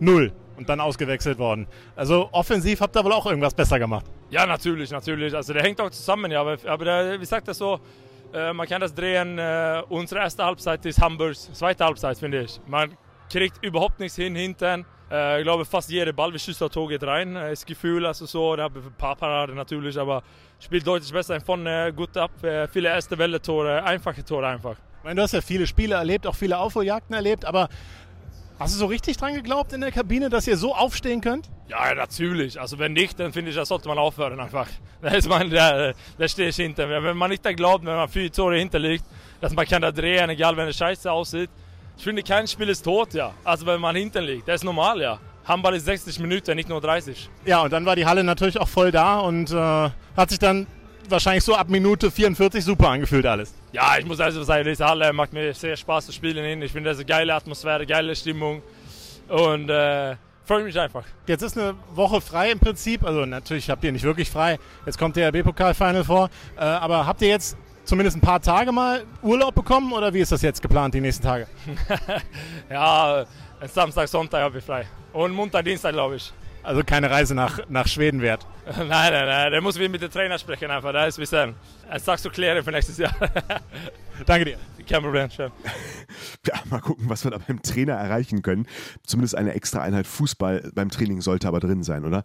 null 0.00 0.32
und 0.56 0.68
dann 0.68 0.80
ausgewechselt 0.80 1.38
worden. 1.38 1.66
Also 1.96 2.28
offensiv 2.32 2.80
habt 2.80 2.96
ihr 2.96 3.04
wohl 3.04 3.12
auch 3.12 3.26
irgendwas 3.26 3.54
besser 3.54 3.78
gemacht. 3.78 4.06
Ja, 4.30 4.46
natürlich, 4.46 4.90
natürlich. 4.90 5.34
Also 5.34 5.52
der 5.52 5.62
hängt 5.62 5.80
auch 5.80 5.90
zusammen, 5.90 6.30
ja. 6.30 6.40
Aber, 6.40 6.56
aber 6.66 6.84
der, 6.84 7.20
wie 7.20 7.24
sagt 7.24 7.46
das 7.48 7.58
so, 7.58 7.80
äh, 8.32 8.52
man 8.52 8.66
kann 8.66 8.80
das 8.80 8.94
drehen. 8.94 9.38
Äh, 9.38 9.82
unsere 9.88 10.20
erste 10.20 10.44
Halbzeit 10.44 10.84
ist 10.86 11.00
Hamburgs 11.00 11.50
zweite 11.52 11.84
Halbzeit, 11.84 12.18
finde 12.18 12.42
ich. 12.42 12.60
Man 12.66 12.96
kriegt 13.30 13.64
überhaupt 13.64 14.00
nichts 14.00 14.16
hin 14.16 14.34
hinten. 14.34 14.84
Äh, 15.10 15.40
ich 15.40 15.44
glaube, 15.44 15.64
fast 15.64 15.90
jeder 15.90 16.12
Ball, 16.12 16.32
wie 16.32 16.38
Schüssler 16.38 16.70
Tor 16.70 16.88
geht 16.88 17.04
rein. 17.04 17.36
Äh, 17.36 17.50
das 17.50 17.64
Gefühl, 17.64 18.06
also 18.06 18.26
so, 18.26 18.56
da 18.56 18.64
habe 18.64 18.80
ein 18.80 18.94
paar 18.94 19.16
Paraden 19.16 19.54
natürlich, 19.54 19.98
aber 19.98 20.22
spielt 20.58 20.86
deutlich 20.86 21.12
besser 21.12 21.40
von 21.40 21.66
äh, 21.66 21.92
gut 21.94 22.16
ab. 22.16 22.42
Äh, 22.42 22.68
viele 22.68 22.88
erste 22.88 23.16
Welle-Tore, 23.18 23.82
einfache 23.82 24.24
Tore 24.24 24.46
einfach. 24.46 24.76
Ich 24.98 25.04
meine, 25.04 25.16
du 25.16 25.22
hast 25.22 25.32
ja 25.32 25.40
viele 25.40 25.66
Spiele 25.66 25.96
erlebt, 25.96 26.26
auch 26.26 26.34
viele 26.34 26.58
Aufholjagden 26.58 27.14
erlebt, 27.14 27.44
aber 27.44 27.68
hast 28.58 28.74
du 28.74 28.78
so 28.78 28.86
richtig 28.86 29.18
dran 29.18 29.34
geglaubt 29.34 29.72
in 29.72 29.82
der 29.82 29.92
Kabine, 29.92 30.30
dass 30.30 30.46
ihr 30.46 30.56
so 30.56 30.74
aufstehen 30.74 31.20
könnt? 31.20 31.50
Ja, 31.68 31.94
natürlich. 31.94 32.58
Also 32.58 32.78
wenn 32.78 32.94
nicht, 32.94 33.20
dann 33.20 33.32
finde 33.32 33.50
ich, 33.50 33.56
da 33.56 33.64
sollte 33.64 33.88
man 33.88 33.98
aufhören 33.98 34.40
einfach. 34.40 34.68
Da 35.02 35.10
ist 35.10 35.28
man, 35.28 35.50
da, 35.50 35.92
da 36.16 36.28
stehe 36.28 36.48
ich 36.48 36.56
hinter. 36.56 36.88
Wenn 36.88 37.14
man 37.18 37.28
nicht 37.28 37.44
da 37.44 37.52
glaubt, 37.52 37.84
wenn 37.84 37.94
man 37.94 38.08
viele 38.08 38.30
Tore 38.30 38.56
hinterlegt, 38.56 39.04
dass 39.42 39.52
man 39.52 39.66
kann 39.66 39.82
da 39.82 39.92
drehen, 39.92 40.30
egal 40.30 40.56
wenn 40.56 40.66
es 40.66 40.78
scheiße 40.78 41.12
aussieht, 41.12 41.50
ich 41.96 42.04
finde, 42.04 42.22
kein 42.22 42.46
Spiel 42.46 42.68
ist 42.68 42.82
tot, 42.82 43.14
ja. 43.14 43.32
Also 43.44 43.66
wenn 43.66 43.80
man 43.80 43.96
hinten 43.96 44.24
liegt, 44.24 44.48
das 44.48 44.56
ist 44.56 44.64
normal, 44.64 45.00
ja. 45.00 45.18
Handball 45.46 45.74
ist 45.74 45.84
60 45.84 46.18
Minuten, 46.20 46.54
nicht 46.56 46.68
nur 46.68 46.80
30. 46.80 47.28
Ja, 47.44 47.62
und 47.62 47.72
dann 47.72 47.84
war 47.84 47.96
die 47.96 48.06
Halle 48.06 48.24
natürlich 48.24 48.58
auch 48.58 48.68
voll 48.68 48.90
da 48.90 49.18
und 49.18 49.50
äh, 49.50 49.54
hat 50.16 50.30
sich 50.30 50.38
dann 50.38 50.66
wahrscheinlich 51.08 51.44
so 51.44 51.54
ab 51.54 51.68
Minute 51.68 52.10
44 52.10 52.64
super 52.64 52.88
angefühlt 52.88 53.26
alles. 53.26 53.54
Ja, 53.72 53.98
ich 53.98 54.06
muss 54.06 54.20
also 54.20 54.42
sagen, 54.42 54.64
diese 54.64 54.86
Halle 54.86 55.12
macht 55.12 55.32
mir 55.32 55.52
sehr 55.52 55.76
Spaß 55.76 56.06
zu 56.06 56.12
spielen. 56.12 56.62
Ich 56.62 56.72
finde, 56.72 56.90
das 56.90 56.98
ist 56.98 57.04
eine 57.04 57.18
geile 57.18 57.34
Atmosphäre, 57.34 57.86
geile 57.86 58.16
Stimmung 58.16 58.62
und 59.28 59.68
äh, 59.68 60.16
freue 60.44 60.64
mich 60.64 60.78
einfach. 60.78 61.04
Jetzt 61.26 61.42
ist 61.42 61.58
eine 61.58 61.74
Woche 61.94 62.20
frei 62.20 62.50
im 62.50 62.58
Prinzip, 62.58 63.04
also 63.04 63.26
natürlich 63.26 63.68
habt 63.68 63.84
ihr 63.84 63.92
nicht 63.92 64.04
wirklich 64.04 64.30
frei. 64.30 64.58
Jetzt 64.86 64.98
kommt 64.98 65.16
der 65.16 65.30
B-Pokal-Final 65.32 66.04
vor, 66.04 66.30
äh, 66.56 66.60
aber 66.60 67.06
habt 67.06 67.20
ihr 67.22 67.28
jetzt 67.28 67.56
zumindest 67.84 68.16
ein 68.16 68.20
paar 68.20 68.40
Tage 68.40 68.72
mal 68.72 69.04
Urlaub 69.22 69.54
bekommen 69.54 69.92
oder 69.92 70.12
wie 70.12 70.20
ist 70.20 70.32
das 70.32 70.42
jetzt 70.42 70.60
geplant, 70.60 70.94
die 70.94 71.00
nächsten 71.00 71.24
Tage? 71.24 71.46
ja, 72.70 73.24
Samstag, 73.66 74.08
Sonntag 74.08 74.42
habe 74.42 74.58
ich 74.58 74.64
frei. 74.64 74.86
Und 75.12 75.32
Montag, 75.32 75.64
Dienstag, 75.64 75.92
glaube 75.92 76.16
ich. 76.16 76.32
Also 76.64 76.82
keine 76.82 77.10
Reise 77.10 77.34
nach, 77.34 77.60
nach 77.68 77.86
Schweden 77.86 78.22
wert. 78.22 78.46
nein, 78.66 78.88
nein, 78.88 79.26
nein, 79.26 79.52
da 79.52 79.60
muss 79.60 79.78
wir 79.78 79.88
mit 79.90 80.00
dem 80.00 80.10
Trainer 80.10 80.38
sprechen 80.38 80.70
einfach. 80.70 80.92
Da 80.92 81.04
ist 81.04 81.18
ein 81.18 81.20
bisschen 81.20 81.54
eine 81.88 82.00
Sache 82.00 82.22
zu 82.22 82.30
klären 82.30 82.64
für 82.64 82.72
nächstes 82.72 82.96
Jahr. 82.96 83.14
Danke 84.26 84.46
dir. 84.46 84.58
Kein 84.88 85.02
Problem, 85.02 85.30
schön. 85.30 85.50
Ja, 86.46 86.54
mal 86.70 86.80
gucken, 86.80 87.08
was 87.08 87.24
wir 87.24 87.30
da 87.30 87.38
beim 87.38 87.60
Trainer 87.62 87.94
erreichen 87.94 88.42
können. 88.42 88.66
Zumindest 89.06 89.34
eine 89.34 89.54
extra 89.54 89.82
Einheit 89.82 90.06
Fußball 90.06 90.72
beim 90.74 90.90
Training 90.90 91.20
sollte 91.20 91.48
aber 91.48 91.60
drin 91.60 91.82
sein, 91.82 92.04
oder? 92.04 92.22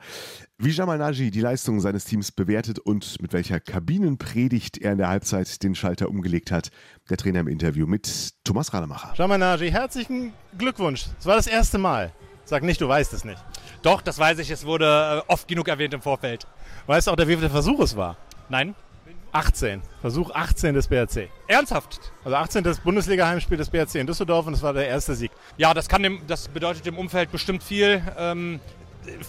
Wie 0.58 0.72
Jamal 0.72 0.98
Naji 0.98 1.32
die 1.32 1.42
Leistungen 1.42 1.80
seines 1.80 2.06
Teams 2.06 2.32
bewertet 2.32 2.80
und 2.80 3.22
mit 3.22 3.34
welcher 3.34 3.60
Kabinenpredigt 3.60 4.78
er 4.78 4.94
in 4.94 4.98
der 4.98 5.10
Halbzeit 5.10 5.64
den 5.64 5.76
Schalter 5.76 6.10
umgelegt 6.10 6.52
hat, 6.52 6.70
der 7.10 7.18
Trainer 7.18 7.42
im 7.42 7.48
Interview 7.48 7.88
mit 7.88 8.34
Thomas 8.44 8.74
Rademacher. 8.74 9.14
Jamal 9.16 9.38
Naji, 9.38 9.72
herzlichen 9.72 10.34
Glückwunsch. 10.58 11.06
Es 11.18 11.26
war 11.26 11.36
das 11.36 11.48
erste 11.48 11.78
Mal. 11.78 12.12
Sag 12.44 12.64
nicht, 12.64 12.82
du 12.82 12.88
weißt 12.88 13.14
es 13.14 13.24
nicht. 13.24 13.42
Doch, 13.82 14.02
das 14.02 14.20
weiß 14.20 14.40
ich. 14.40 14.50
Es 14.50 14.66
wurde 14.66 15.24
äh, 15.28 15.32
oft 15.32 15.48
genug 15.48 15.68
erwähnt 15.68 15.94
im 15.94 16.02
Vorfeld. 16.02 16.46
Weißt 16.88 17.08
du 17.08 17.12
auch, 17.12 17.16
der 17.16 17.28
wievielte 17.28 17.50
Versuch 17.50 17.80
es 17.80 17.96
war? 17.96 18.18
Nein? 18.50 18.76
18. 19.32 19.82
Versuch 20.02 20.32
18 20.32 20.74
des 20.74 20.88
BRC. 20.88 21.30
Ernsthaft? 21.48 22.12
Also 22.24 22.36
18. 22.36 22.64
das 22.64 22.80
Bundesliga-Heimspiel 22.80 23.58
des 23.58 23.70
BRC 23.70 23.96
in 23.96 24.08
Düsseldorf 24.08 24.48
und 24.48 24.54
es 24.54 24.64
war 24.64 24.74
der 24.74 24.88
erste 24.88 25.14
Sieg. 25.14 25.32
Ja, 25.58 25.74
das, 25.74 25.88
kann 25.88 26.02
dem, 26.02 26.22
das 26.28 26.48
bedeutet 26.48 26.88
im 26.88 26.98
Umfeld 26.98 27.32
bestimmt 27.32 27.64
viel. 27.64 28.02
Ähm, 28.18 28.60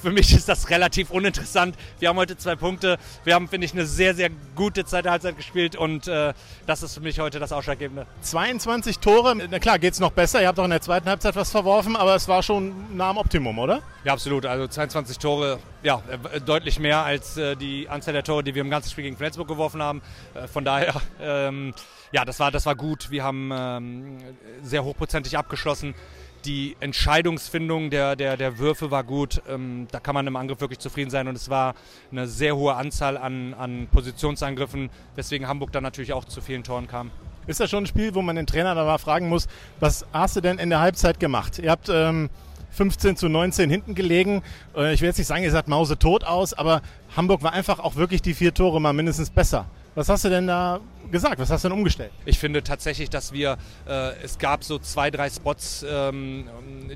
für 0.00 0.10
mich 0.10 0.34
ist 0.34 0.48
das 0.48 0.70
relativ 0.70 1.10
uninteressant. 1.10 1.76
Wir 1.98 2.08
haben 2.08 2.16
heute 2.16 2.36
zwei 2.36 2.56
Punkte. 2.56 2.98
Wir 3.24 3.34
haben, 3.34 3.48
finde 3.48 3.66
ich, 3.66 3.72
eine 3.72 3.86
sehr, 3.86 4.14
sehr 4.14 4.30
gute 4.54 4.84
zweite 4.84 5.10
Halbzeit 5.10 5.36
gespielt 5.36 5.76
und 5.76 6.08
äh, 6.08 6.32
das 6.66 6.82
ist 6.82 6.94
für 6.94 7.00
mich 7.00 7.20
heute 7.20 7.38
das 7.38 7.52
Ausschlaggebende. 7.52 8.06
22 8.22 8.98
Tore, 8.98 9.36
na 9.36 9.58
klar, 9.58 9.78
geht 9.78 9.94
es 9.94 10.00
noch 10.00 10.12
besser. 10.12 10.40
Ihr 10.40 10.48
habt 10.48 10.58
auch 10.58 10.64
in 10.64 10.70
der 10.70 10.80
zweiten 10.80 11.08
Halbzeit 11.08 11.36
was 11.36 11.50
verworfen, 11.50 11.96
aber 11.96 12.14
es 12.14 12.28
war 12.28 12.42
schon 12.42 12.96
nah 12.96 13.10
am 13.10 13.18
Optimum, 13.18 13.58
oder? 13.58 13.80
Ja, 14.04 14.12
absolut. 14.12 14.46
Also 14.46 14.66
22 14.66 15.18
Tore, 15.18 15.58
ja, 15.82 16.02
äh, 16.32 16.40
deutlich 16.40 16.78
mehr 16.78 17.04
als 17.04 17.36
äh, 17.36 17.56
die 17.56 17.88
Anzahl 17.88 18.14
der 18.14 18.24
Tore, 18.24 18.42
die 18.42 18.54
wir 18.54 18.62
im 18.62 18.70
ganzen 18.70 18.90
Spiel 18.90 19.04
gegen 19.04 19.16
Flensburg 19.16 19.48
geworfen 19.48 19.82
haben. 19.82 20.02
Äh, 20.34 20.48
von 20.48 20.64
daher, 20.64 20.94
ähm, 21.20 21.74
ja, 22.12 22.24
das 22.24 22.40
war, 22.40 22.50
das 22.50 22.66
war 22.66 22.74
gut. 22.74 23.10
Wir 23.10 23.24
haben 23.24 23.50
ähm, 23.52 24.18
sehr 24.62 24.84
hochprozentig 24.84 25.38
abgeschlossen 25.38 25.94
die 26.44 26.76
Entscheidungsfindung 26.80 27.90
der, 27.90 28.16
der, 28.16 28.36
der 28.36 28.58
Würfe 28.58 28.90
war 28.90 29.04
gut. 29.04 29.42
Ähm, 29.48 29.86
da 29.90 30.00
kann 30.00 30.14
man 30.14 30.26
im 30.26 30.36
Angriff 30.36 30.60
wirklich 30.60 30.78
zufrieden 30.78 31.10
sein 31.10 31.28
und 31.28 31.36
es 31.36 31.50
war 31.50 31.74
eine 32.10 32.26
sehr 32.26 32.56
hohe 32.56 32.74
Anzahl 32.74 33.16
an, 33.16 33.54
an 33.54 33.88
Positionsangriffen, 33.90 34.90
weswegen 35.16 35.48
Hamburg 35.48 35.72
dann 35.72 35.82
natürlich 35.82 36.12
auch 36.12 36.24
zu 36.24 36.40
vielen 36.40 36.62
Toren 36.62 36.86
kam. 36.86 37.10
Ist 37.46 37.60
das 37.60 37.70
schon 37.70 37.84
ein 37.84 37.86
Spiel, 37.86 38.14
wo 38.14 38.22
man 38.22 38.36
den 38.36 38.46
Trainer 38.46 38.74
da 38.74 38.84
mal 38.84 38.98
fragen 38.98 39.28
muss, 39.28 39.48
was 39.80 40.06
hast 40.12 40.36
du 40.36 40.40
denn 40.40 40.58
in 40.58 40.70
der 40.70 40.80
Halbzeit 40.80 41.18
gemacht? 41.18 41.58
Ihr 41.58 41.70
habt 41.70 41.88
ähm, 41.88 42.30
15 42.70 43.16
zu 43.16 43.28
19 43.28 43.70
hinten 43.70 43.94
gelegen. 43.94 44.42
Äh, 44.76 44.94
ich 44.94 45.00
will 45.00 45.08
jetzt 45.08 45.18
nicht 45.18 45.26
sagen, 45.26 45.42
ihr 45.42 45.50
seid 45.50 45.68
Mause 45.68 45.98
tot 45.98 46.24
aus, 46.24 46.54
aber 46.54 46.82
Hamburg 47.16 47.42
war 47.42 47.52
einfach 47.52 47.78
auch 47.78 47.96
wirklich 47.96 48.22
die 48.22 48.34
vier 48.34 48.54
Tore 48.54 48.80
mal 48.80 48.92
mindestens 48.92 49.30
besser. 49.30 49.66
Was 50.00 50.08
hast 50.08 50.24
du 50.24 50.30
denn 50.30 50.46
da 50.46 50.80
gesagt? 51.10 51.38
Was 51.40 51.50
hast 51.50 51.62
du 51.62 51.68
denn 51.68 51.76
umgestellt? 51.76 52.10
Ich 52.24 52.38
finde 52.38 52.62
tatsächlich, 52.62 53.10
dass 53.10 53.34
wir, 53.34 53.58
äh, 53.86 54.14
es 54.22 54.38
gab 54.38 54.64
so 54.64 54.78
zwei, 54.78 55.10
drei 55.10 55.28
Spots, 55.28 55.84
ähm, 55.86 56.48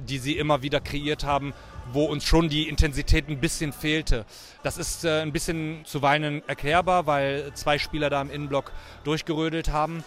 die 0.08 0.16
sie 0.16 0.38
immer 0.38 0.62
wieder 0.62 0.80
kreiert 0.80 1.23
haben, 1.23 1.52
wo 1.92 2.06
uns 2.06 2.25
schon 2.25 2.49
die 2.49 2.66
Intensität 2.66 3.28
ein 3.28 3.40
bisschen 3.40 3.75
fehlte. 3.75 4.25
Das 4.62 4.78
ist 4.78 5.04
äh, 5.04 5.20
ein 5.20 5.32
bisschen 5.32 5.84
zuweilen 5.84 6.42
erklärbar, 6.49 7.06
weil 7.06 7.52
zwei 7.52 7.76
Spieler 7.78 8.08
da 8.08 8.23
im 8.23 8.30
Innenblock 8.30 8.73
durchgerödelt 9.04 9.70
haben. 9.70 10.02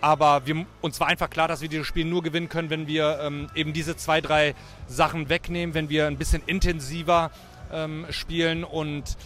Aber 0.00 0.46
wir, 0.46 0.64
uns 0.80 1.00
war 1.00 1.08
einfach 1.08 1.28
klar, 1.28 1.48
dass 1.48 1.60
wir 1.60 1.68
dieses 1.68 1.88
Spiel 1.88 2.04
nur 2.04 2.22
gewinnen 2.22 2.48
können, 2.48 2.70
wenn 2.70 2.86
wir 2.86 3.18
ähm, 3.20 3.48
eben 3.56 3.72
diese 3.72 3.96
zwei, 3.96 4.20
drei 4.20 4.54
Sachen 4.86 5.28
wegnehmen, 5.28 5.74
wenn 5.74 5.88
wir 5.88 6.06
ein 6.06 6.18
bisschen 6.18 6.42
intensiver 6.46 7.32
ähm, 7.72 8.06
spielen 8.10 8.62
und 8.62 9.16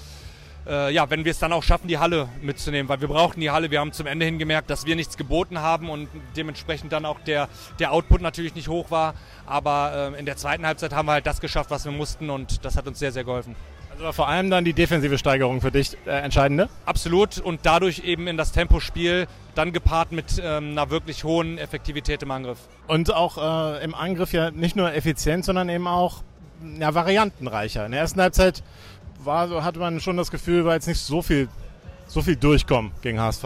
äh, 0.67 0.93
ja, 0.93 1.09
wenn 1.11 1.25
wir 1.25 1.31
es 1.31 1.39
dann 1.39 1.53
auch 1.53 1.63
schaffen, 1.63 1.89
die 1.89 1.99
Halle 1.99 2.29
mitzunehmen, 2.43 2.89
weil 2.89 3.01
wir 3.01 3.09
brauchten 3.09 3.41
die 3.41 3.51
Halle. 3.51 3.71
Wir 3.71 3.81
haben 3.81 3.93
zum 3.93 4.07
Ende 4.07 4.27
hin 4.27 4.39
gemerkt, 4.39 4.71
dass 4.71 4.87
wir 4.87 4.97
nichts 4.97 5.17
geboten 5.17 5.61
haben 5.61 5.89
und 5.91 6.09
dementsprechend 6.37 6.93
dann 6.93 7.05
auch 7.05 7.21
der, 7.21 7.49
der 7.79 7.93
Output 7.93 8.21
natürlich 8.21 8.55
nicht 8.55 8.69
hoch 8.69 8.91
war. 8.91 9.15
Aber 9.47 10.13
äh, 10.15 10.19
in 10.19 10.27
der 10.27 10.37
zweiten 10.37 10.67
Halbzeit 10.67 10.93
haben 10.93 11.07
wir 11.07 11.13
halt 11.13 11.27
das 11.27 11.41
geschafft, 11.41 11.71
was 11.71 11.85
wir 11.85 11.93
mussten 11.93 12.31
und 12.31 12.65
das 12.65 12.77
hat 12.77 12.87
uns 12.87 12.99
sehr, 12.99 13.13
sehr 13.13 13.25
geholfen. 13.25 13.55
Also 13.93 14.05
war 14.05 14.13
vor 14.13 14.29
allem 14.29 14.51
dann 14.51 14.65
die 14.65 14.75
defensive 14.75 15.17
Steigerung 15.17 15.61
für 15.61 15.71
dich 15.71 15.97
äh, 16.07 16.11
entscheidende? 16.11 16.69
Absolut 16.85 17.39
und 17.39 17.61
dadurch 17.63 18.01
eben 18.01 18.27
in 18.27 18.37
das 18.37 18.53
Tempospiel, 18.53 19.27
dann 19.55 19.73
gepaart 19.73 20.13
mit 20.13 20.41
ähm, 20.43 20.73
einer 20.73 20.91
wirklich 20.91 21.25
hohen 21.25 21.57
Effektivität 21.57 22.23
im 22.23 22.31
Angriff. 22.31 22.59
Und 22.89 23.15
auch 23.15 23.39
äh, 23.39 23.83
im 23.83 23.95
Angriff 23.95 24.33
ja 24.35 24.51
nicht 24.51 24.77
nur 24.77 24.93
effizient, 24.93 25.47
sondern 25.47 25.71
eben 25.71 25.87
auch 25.87 26.23
ja, 26.79 26.95
variantenreicher. 26.95 27.87
In 27.87 27.93
der 27.93 28.03
ersten 28.03 28.21
Halbzeit 28.21 28.63
war, 29.26 29.49
so 29.49 29.62
hatte 29.62 29.78
man 29.78 30.00
schon 30.00 30.16
das 30.16 30.30
Gefühl, 30.30 30.64
war 30.64 30.75
jetzt 30.75 30.88
nicht 30.88 31.00
so 31.00 31.23
viel, 31.23 31.49
so 32.06 32.23
viel 32.23 32.37
Durchkommen 32.37 32.92
gegen 33.02 33.21
HSV. 33.21 33.45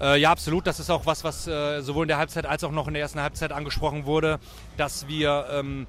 Äh, 0.00 0.20
ja, 0.20 0.32
absolut. 0.32 0.66
Das 0.66 0.80
ist 0.80 0.90
auch 0.90 1.06
was, 1.06 1.22
was 1.22 1.46
äh, 1.46 1.80
sowohl 1.80 2.04
in 2.04 2.08
der 2.08 2.18
Halbzeit 2.18 2.46
als 2.46 2.64
auch 2.64 2.72
noch 2.72 2.88
in 2.88 2.94
der 2.94 3.02
ersten 3.02 3.20
Halbzeit 3.20 3.52
angesprochen 3.52 4.04
wurde, 4.04 4.40
dass 4.76 5.06
wir 5.06 5.46
ähm, 5.52 5.86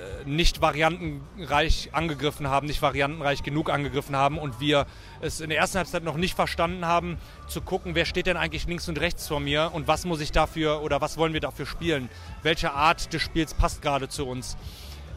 äh, 0.00 0.28
nicht 0.28 0.60
variantenreich 0.60 1.90
angegriffen 1.92 2.48
haben, 2.48 2.68
nicht 2.68 2.80
variantenreich 2.80 3.42
genug 3.42 3.70
angegriffen 3.70 4.14
haben 4.14 4.38
und 4.38 4.60
wir 4.60 4.86
es 5.20 5.40
in 5.40 5.50
der 5.50 5.58
ersten 5.58 5.78
Halbzeit 5.78 6.04
noch 6.04 6.16
nicht 6.16 6.34
verstanden 6.34 6.86
haben, 6.86 7.18
zu 7.48 7.60
gucken, 7.60 7.96
wer 7.96 8.04
steht 8.04 8.26
denn 8.26 8.36
eigentlich 8.36 8.66
links 8.66 8.88
und 8.88 9.00
rechts 9.00 9.26
vor 9.26 9.40
mir 9.40 9.70
und 9.72 9.88
was 9.88 10.04
muss 10.04 10.20
ich 10.20 10.30
dafür 10.30 10.82
oder 10.82 11.00
was 11.00 11.18
wollen 11.18 11.32
wir 11.32 11.40
dafür 11.40 11.66
spielen? 11.66 12.08
Welche 12.42 12.72
Art 12.72 13.12
des 13.12 13.20
Spiels 13.20 13.52
passt 13.52 13.82
gerade 13.82 14.08
zu 14.08 14.28
uns? 14.28 14.56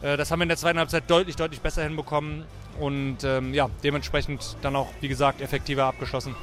Äh, 0.02 0.16
das 0.16 0.32
haben 0.32 0.40
wir 0.40 0.44
in 0.44 0.48
der 0.48 0.58
zweiten 0.58 0.80
Halbzeit 0.80 1.08
deutlich, 1.08 1.36
deutlich 1.36 1.60
besser 1.60 1.84
hinbekommen 1.84 2.44
und 2.80 3.18
ähm, 3.24 3.54
ja, 3.54 3.68
dementsprechend 3.82 4.56
dann 4.62 4.76
auch, 4.76 4.88
wie 5.00 5.08
gesagt, 5.08 5.40
effektiver 5.40 5.84
abgeschlossen. 5.84 6.34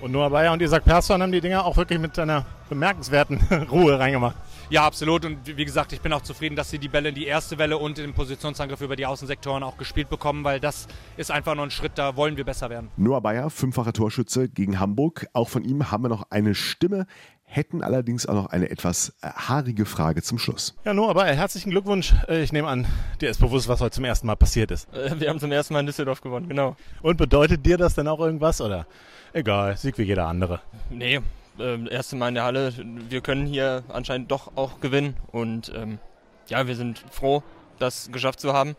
Und 0.00 0.12
Noah 0.12 0.30
Bayer 0.30 0.52
und 0.52 0.62
Isaac 0.62 0.84
Persson 0.84 1.20
haben 1.20 1.30
die 1.30 1.42
Dinger 1.42 1.64
auch 1.64 1.76
wirklich 1.76 1.98
mit 1.98 2.18
einer 2.18 2.46
bemerkenswerten 2.70 3.38
Ruhe 3.70 3.98
reingemacht. 3.98 4.36
Ja, 4.70 4.86
absolut. 4.86 5.24
Und 5.24 5.56
wie 5.58 5.64
gesagt, 5.64 5.92
ich 5.92 6.00
bin 6.00 6.12
auch 6.12 6.22
zufrieden, 6.22 6.56
dass 6.56 6.70
sie 6.70 6.78
die 6.78 6.88
Bälle 6.88 7.10
in 7.10 7.14
die 7.14 7.26
erste 7.26 7.58
Welle 7.58 7.76
und 7.76 7.98
im 7.98 8.14
Positionsangriff 8.14 8.80
über 8.80 8.96
die 8.96 9.04
Außensektoren 9.04 9.62
auch 9.62 9.76
gespielt 9.76 10.08
bekommen, 10.08 10.44
weil 10.44 10.60
das 10.60 10.86
ist 11.16 11.30
einfach 11.30 11.54
noch 11.54 11.64
ein 11.64 11.70
Schritt, 11.70 11.92
da 11.96 12.16
wollen 12.16 12.36
wir 12.36 12.44
besser 12.44 12.70
werden. 12.70 12.88
Noah 12.96 13.20
Bayer, 13.20 13.50
fünffacher 13.50 13.92
Torschütze 13.92 14.48
gegen 14.48 14.78
Hamburg. 14.80 15.26
Auch 15.32 15.48
von 15.48 15.64
ihm 15.64 15.90
haben 15.90 16.04
wir 16.04 16.08
noch 16.08 16.30
eine 16.30 16.54
Stimme 16.54 17.06
hätten 17.50 17.82
allerdings 17.82 18.26
auch 18.26 18.34
noch 18.34 18.46
eine 18.46 18.70
etwas 18.70 19.12
äh, 19.22 19.28
haarige 19.28 19.84
Frage 19.84 20.22
zum 20.22 20.38
Schluss. 20.38 20.74
Ja, 20.84 20.94
Noah 20.94 21.14
Bayer, 21.14 21.34
herzlichen 21.34 21.70
Glückwunsch. 21.70 22.14
Äh, 22.28 22.42
ich 22.42 22.52
nehme 22.52 22.68
an, 22.68 22.86
dir 23.20 23.28
ist 23.28 23.40
bewusst, 23.40 23.68
was 23.68 23.80
heute 23.80 23.90
zum 23.90 24.04
ersten 24.04 24.26
Mal 24.28 24.36
passiert 24.36 24.70
ist. 24.70 24.88
Äh, 24.94 25.18
wir 25.18 25.28
haben 25.28 25.40
zum 25.40 25.50
ersten 25.50 25.74
Mal 25.74 25.80
in 25.80 25.86
Düsseldorf 25.86 26.20
gewonnen, 26.20 26.48
genau. 26.48 26.76
Und 27.02 27.16
bedeutet 27.16 27.66
dir 27.66 27.76
das 27.76 27.94
denn 27.94 28.06
auch 28.06 28.20
irgendwas 28.20 28.60
oder 28.60 28.86
egal, 29.32 29.76
Sieg 29.76 29.98
wie 29.98 30.04
jeder 30.04 30.28
andere? 30.28 30.60
Nee, 30.90 31.20
äh, 31.58 31.88
erste 31.88 32.14
Mal 32.14 32.28
in 32.28 32.34
der 32.36 32.44
Halle. 32.44 32.72
Wir 33.08 33.20
können 33.20 33.46
hier 33.46 33.82
anscheinend 33.88 34.30
doch 34.30 34.52
auch 34.56 34.80
gewinnen 34.80 35.16
und 35.32 35.72
ähm, 35.74 35.98
ja, 36.46 36.68
wir 36.68 36.76
sind 36.76 37.04
froh, 37.10 37.42
das 37.80 38.12
geschafft 38.12 38.38
zu 38.38 38.52
haben, 38.52 38.76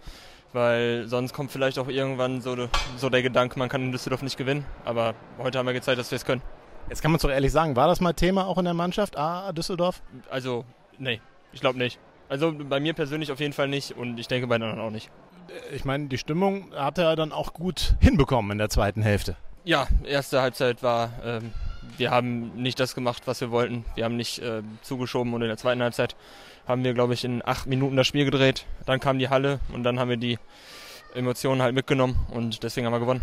weil 0.53 1.07
sonst 1.07 1.33
kommt 1.33 1.51
vielleicht 1.51 1.77
auch 1.77 1.89
irgendwann 1.89 2.39
so, 2.39 2.55
so 2.95 3.09
der 3.09 3.21
Gedanke, 3.21 3.59
man 3.59 3.67
kann 3.67 3.81
in 3.81 3.91
Düsseldorf 3.91 4.21
nicht 4.21 4.37
gewinnen. 4.37 4.65
Aber 4.85 5.13
heute 5.39 5.59
haben 5.59 5.65
wir 5.65 5.73
gezeigt, 5.73 5.99
dass 5.99 6.09
wir 6.11 6.15
es 6.15 6.25
können. 6.25 6.41
Jetzt 6.89 7.01
kann 7.01 7.11
man 7.11 7.17
es 7.17 7.21
doch 7.21 7.29
ehrlich 7.29 7.51
sagen, 7.51 7.75
war 7.75 7.87
das 7.87 8.01
mal 8.01 8.13
Thema 8.13 8.47
auch 8.47 8.57
in 8.57 8.65
der 8.65 8.73
Mannschaft, 8.73 9.17
A, 9.17 9.51
Düsseldorf? 9.53 10.01
Also, 10.29 10.65
nee, 10.97 11.21
ich 11.53 11.61
glaube 11.61 11.77
nicht. 11.77 11.99
Also 12.29 12.53
bei 12.53 12.79
mir 12.79 12.93
persönlich 12.93 13.31
auf 13.31 13.39
jeden 13.39 13.53
Fall 13.53 13.67
nicht 13.67 13.97
und 13.97 14.19
ich 14.19 14.27
denke 14.27 14.47
bei 14.47 14.57
den 14.57 14.69
anderen 14.69 14.87
auch 14.87 14.91
nicht. 14.91 15.09
Ich 15.73 15.83
meine, 15.83 16.07
die 16.07 16.17
Stimmung 16.17 16.73
hat 16.73 16.97
er 16.97 17.15
dann 17.15 17.31
auch 17.31 17.53
gut 17.53 17.95
hinbekommen 17.99 18.51
in 18.51 18.57
der 18.57 18.69
zweiten 18.69 19.01
Hälfte. 19.01 19.35
Ja, 19.65 19.87
erste 20.05 20.41
Halbzeit 20.41 20.81
war, 20.81 21.11
ähm, 21.25 21.51
wir 21.97 22.11
haben 22.11 22.55
nicht 22.55 22.79
das 22.79 22.95
gemacht, 22.95 23.23
was 23.25 23.41
wir 23.41 23.51
wollten. 23.51 23.85
Wir 23.95 24.05
haben 24.05 24.15
nicht 24.15 24.39
äh, 24.39 24.61
zugeschoben 24.81 25.33
und 25.33 25.41
in 25.41 25.47
der 25.47 25.57
zweiten 25.57 25.81
Halbzeit 25.81 26.15
haben 26.67 26.83
wir, 26.83 26.93
glaube 26.93 27.13
ich, 27.13 27.23
in 27.23 27.45
acht 27.45 27.67
Minuten 27.67 27.95
das 27.95 28.07
Spiel 28.07 28.25
gedreht. 28.25 28.65
Dann 28.85 28.99
kam 28.99 29.19
die 29.19 29.29
Halle 29.29 29.59
und 29.73 29.83
dann 29.83 29.99
haben 29.99 30.09
wir 30.09 30.17
die 30.17 30.39
Emotionen 31.15 31.61
halt 31.61 31.75
mitgenommen 31.75 32.15
und 32.31 32.63
deswegen 32.63 32.85
haben 32.85 32.93
wir 32.93 32.99
gewonnen. 32.99 33.21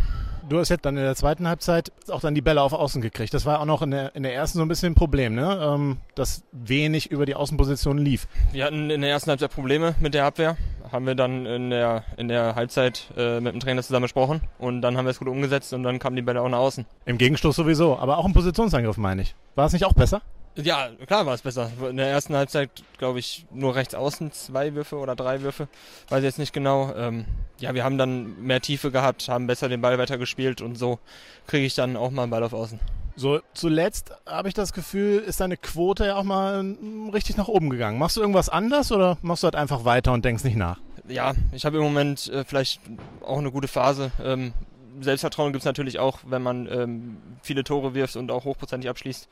Du 0.48 0.58
hast 0.58 0.70
jetzt 0.70 0.86
dann 0.86 0.96
in 0.96 1.02
der 1.02 1.14
zweiten 1.14 1.46
Halbzeit 1.46 1.92
auch 2.08 2.20
dann 2.20 2.34
die 2.34 2.40
Bälle 2.40 2.62
auf 2.62 2.72
Außen 2.72 3.02
gekriegt. 3.02 3.34
Das 3.34 3.44
war 3.44 3.60
auch 3.60 3.66
noch 3.66 3.82
in 3.82 3.90
der, 3.90 4.14
in 4.16 4.22
der 4.22 4.34
ersten 4.34 4.56
so 4.56 4.64
ein 4.64 4.68
bisschen 4.68 4.92
ein 4.92 4.94
Problem, 4.94 5.34
ne? 5.34 5.60
Ähm, 5.62 5.98
dass 6.14 6.42
wenig 6.52 7.10
über 7.10 7.26
die 7.26 7.34
Außenposition 7.34 7.98
lief. 7.98 8.26
Wir 8.52 8.64
hatten 8.64 8.88
in 8.88 9.02
der 9.02 9.10
ersten 9.10 9.28
Halbzeit 9.28 9.52
Probleme 9.52 9.94
mit 10.00 10.14
der 10.14 10.24
Abwehr. 10.24 10.56
Haben 10.90 11.06
wir 11.06 11.14
dann 11.14 11.44
in 11.44 11.68
der, 11.68 12.04
in 12.16 12.28
der 12.28 12.54
Halbzeit 12.54 13.12
äh, 13.14 13.40
mit 13.40 13.52
dem 13.52 13.60
Trainer 13.60 13.82
zusammen 13.82 14.04
besprochen 14.04 14.40
und 14.58 14.80
dann 14.80 14.96
haben 14.96 15.04
wir 15.04 15.10
es 15.10 15.18
gut 15.18 15.28
umgesetzt 15.28 15.74
und 15.74 15.82
dann 15.82 15.98
kamen 15.98 16.16
die 16.16 16.22
Bälle 16.22 16.40
auch 16.40 16.48
nach 16.48 16.58
außen. 16.58 16.86
Im 17.04 17.18
Gegenstoß 17.18 17.54
sowieso, 17.54 17.98
aber 17.98 18.16
auch 18.16 18.24
im 18.24 18.32
Positionsangriff 18.32 18.96
meine 18.96 19.20
ich. 19.20 19.34
War 19.54 19.66
es 19.66 19.74
nicht 19.74 19.84
auch 19.84 19.92
besser? 19.92 20.22
Ja, 20.60 20.88
klar 21.06 21.24
war 21.24 21.34
es 21.34 21.42
besser. 21.42 21.70
In 21.88 21.96
der 21.96 22.08
ersten 22.08 22.34
Halbzeit, 22.34 22.70
glaube 22.98 23.20
ich, 23.20 23.46
nur 23.52 23.76
rechts 23.76 23.94
außen 23.94 24.32
zwei 24.32 24.74
Würfe 24.74 24.96
oder 24.96 25.14
drei 25.14 25.42
Würfe. 25.42 25.68
Weiß 26.08 26.18
ich 26.18 26.24
jetzt 26.24 26.38
nicht 26.38 26.52
genau. 26.52 26.92
Ähm, 26.96 27.26
ja, 27.60 27.74
wir 27.74 27.84
haben 27.84 27.96
dann 27.96 28.42
mehr 28.42 28.60
Tiefe 28.60 28.90
gehabt, 28.90 29.28
haben 29.28 29.46
besser 29.46 29.68
den 29.68 29.80
Ball 29.80 29.98
weitergespielt 29.98 30.60
und 30.60 30.76
so 30.76 30.98
kriege 31.46 31.64
ich 31.64 31.76
dann 31.76 31.96
auch 31.96 32.10
mal 32.10 32.22
einen 32.22 32.30
Ball 32.30 32.42
auf 32.42 32.52
Außen. 32.52 32.80
So, 33.14 33.40
zuletzt 33.54 34.12
habe 34.26 34.48
ich 34.48 34.54
das 34.54 34.72
Gefühl, 34.72 35.18
ist 35.18 35.40
deine 35.40 35.56
Quote 35.56 36.06
ja 36.06 36.16
auch 36.16 36.24
mal 36.24 36.62
mm, 36.62 37.10
richtig 37.10 37.36
nach 37.36 37.48
oben 37.48 37.70
gegangen. 37.70 37.98
Machst 37.98 38.16
du 38.16 38.20
irgendwas 38.20 38.48
anders 38.48 38.90
oder 38.90 39.16
machst 39.22 39.42
du 39.42 39.46
halt 39.46 39.56
einfach 39.56 39.84
weiter 39.84 40.12
und 40.12 40.24
denkst 40.24 40.44
nicht 40.44 40.56
nach? 40.56 40.78
Ja, 41.08 41.34
ich 41.52 41.64
habe 41.64 41.78
im 41.78 41.84
Moment 41.84 42.28
äh, 42.28 42.44
vielleicht 42.44 42.80
auch 43.24 43.38
eine 43.38 43.50
gute 43.50 43.68
Phase. 43.68 44.10
Ähm, 44.22 44.52
Selbstvertrauen 45.00 45.52
gibt 45.52 45.62
es 45.62 45.66
natürlich 45.66 45.98
auch, 45.98 46.18
wenn 46.26 46.42
man 46.42 46.66
ähm, 46.70 47.18
viele 47.42 47.64
Tore 47.64 47.94
wirft 47.94 48.16
und 48.16 48.30
auch 48.30 48.44
hochprozentig 48.44 48.88
abschließt. 48.90 49.28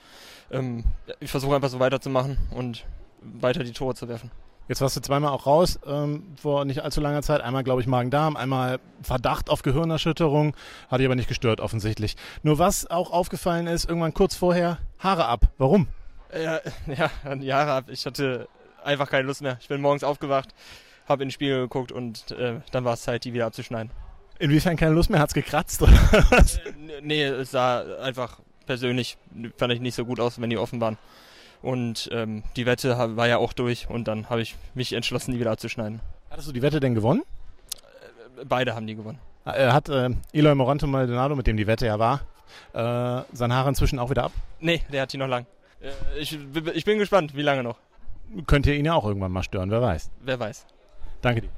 Ähm, 0.51 0.85
ich 1.21 1.31
versuche 1.31 1.55
einfach 1.55 1.69
so 1.69 1.81
weiterzumachen 1.81 2.39
und 2.51 2.85
weiter 3.21 3.65
die 3.65 3.73
Tore 3.73 3.95
zu 3.95 4.09
werfen. 4.09 4.31
Jetzt 4.69 4.81
warst 4.81 4.97
du 4.97 5.01
zweimal 5.01 5.31
auch 5.31 5.47
raus 5.47 5.79
ähm, 5.87 6.25
vor 6.41 6.65
nicht 6.65 6.83
allzu 6.83 7.01
langer 7.01 7.23
Zeit. 7.23 7.41
Einmal, 7.41 7.63
glaube 7.63 7.81
ich, 7.81 7.87
Magen-Darm, 7.87 8.37
einmal 8.37 8.81
Verdacht 9.01 9.49
auf 9.49 9.63
Gehirnerschütterung. 9.63 10.57
Hat 10.91 10.99
dich 10.99 11.07
aber 11.07 11.15
nicht 11.15 11.29
gestört, 11.29 11.61
offensichtlich. 11.61 12.17
Nur 12.43 12.59
was 12.59 12.91
auch 12.91 13.13
aufgefallen 13.13 13.69
ist, 13.69 13.89
irgendwann 13.89 14.13
kurz 14.13 14.35
vorher, 14.35 14.79
Haare 14.99 15.27
ab. 15.27 15.43
Warum? 15.59 15.87
Ja, 16.35 16.61
ja, 16.87 17.37
die 17.37 17.53
Haare 17.53 17.73
ab. 17.73 17.85
Ich 17.89 18.07
hatte 18.07 18.49
einfach 18.83 19.09
keine 19.09 19.27
Lust 19.27 19.41
mehr. 19.41 19.57
Ich 19.61 19.69
bin 19.69 19.81
morgens 19.81 20.03
aufgewacht, 20.03 20.53
habe 21.09 21.23
in 21.23 21.29
den 21.29 21.33
Spiegel 21.33 21.61
geguckt 21.63 21.93
und 21.93 22.33
äh, 22.33 22.61
dann 22.73 22.85
war 22.85 22.95
es 22.95 23.03
Zeit, 23.03 23.25
die 23.25 23.33
wieder 23.35 23.47
abzuschneiden. 23.47 23.93
Inwiefern 24.39 24.77
keine 24.77 24.95
Lust 24.95 25.11
mehr? 25.11 25.21
Hat's 25.21 25.35
gekratzt 25.35 25.83
oder 25.83 25.93
was? 26.31 26.59
Äh, 26.59 26.73
nee, 27.03 27.23
es 27.25 27.51
sah 27.51 27.83
einfach 27.99 28.41
persönlich, 28.67 29.17
fand 29.57 29.73
ich 29.73 29.81
nicht 29.81 29.95
so 29.95 30.05
gut 30.05 30.21
aus, 30.21 30.41
wenn 30.41 30.51
die 30.51 30.59
offen 30.59 30.81
waren. 30.81 30.99
Und 31.63 32.09
ähm, 32.13 32.43
die 32.57 32.67
Wette 32.67 32.97
war 33.17 33.27
ja 33.27 33.39
auch 33.39 33.53
durch 33.53 33.89
und 33.89 34.07
dann 34.09 34.29
habe 34.29 34.43
ich 34.43 34.57
mich 34.75 34.93
entschlossen, 34.93 35.33
die 35.33 35.41
wieder 35.41 35.53
abzuschneiden. 35.53 36.01
Hattest 36.31 36.49
du 36.49 36.53
die 36.53 36.63
Wette 36.63 36.81
denn 36.81 36.95
gewonnen? 36.95 37.23
Äh, 38.39 38.45
beide 38.45 38.75
haben 38.75 38.87
die 38.87 38.95
gewonnen. 38.95 39.19
Äh, 39.47 39.71
hat 39.71 39.89
äh, 39.89 40.11
Eloy 40.33 40.55
Moranto 40.55 40.87
Maldonado, 40.87 41.35
mit 41.35 41.47
dem 41.47 41.57
die 41.57 41.67
Wette 41.67 41.87
ja 41.87 41.99
war, 41.99 42.21
äh, 42.73 43.25
sein 43.33 43.53
Haar 43.53 43.67
inzwischen 43.69 43.99
auch 43.99 44.11
wieder 44.11 44.25
ab? 44.25 44.33
Nee, 44.61 44.83
der 44.93 45.03
hat 45.03 45.13
die 45.13 45.19
noch 45.19 45.29
lang. 45.29 45.47
Äh, 45.81 46.21
ich, 46.21 46.39
ich 46.75 46.85
bin 46.85 46.99
gespannt, 46.99 47.35
wie 47.35 47.43
lange 47.43 47.63
noch. 47.63 47.79
Könnt 48.47 48.67
ihr 48.67 48.75
ihn 48.75 48.85
ja 48.85 48.95
auch 48.95 49.05
irgendwann 49.05 49.33
mal 49.33 49.43
stören, 49.43 49.71
wer 49.71 49.81
weiß. 49.81 50.11
Wer 50.21 50.39
weiß. 50.39 50.67
Danke 51.23 51.43
dir. 51.43 51.51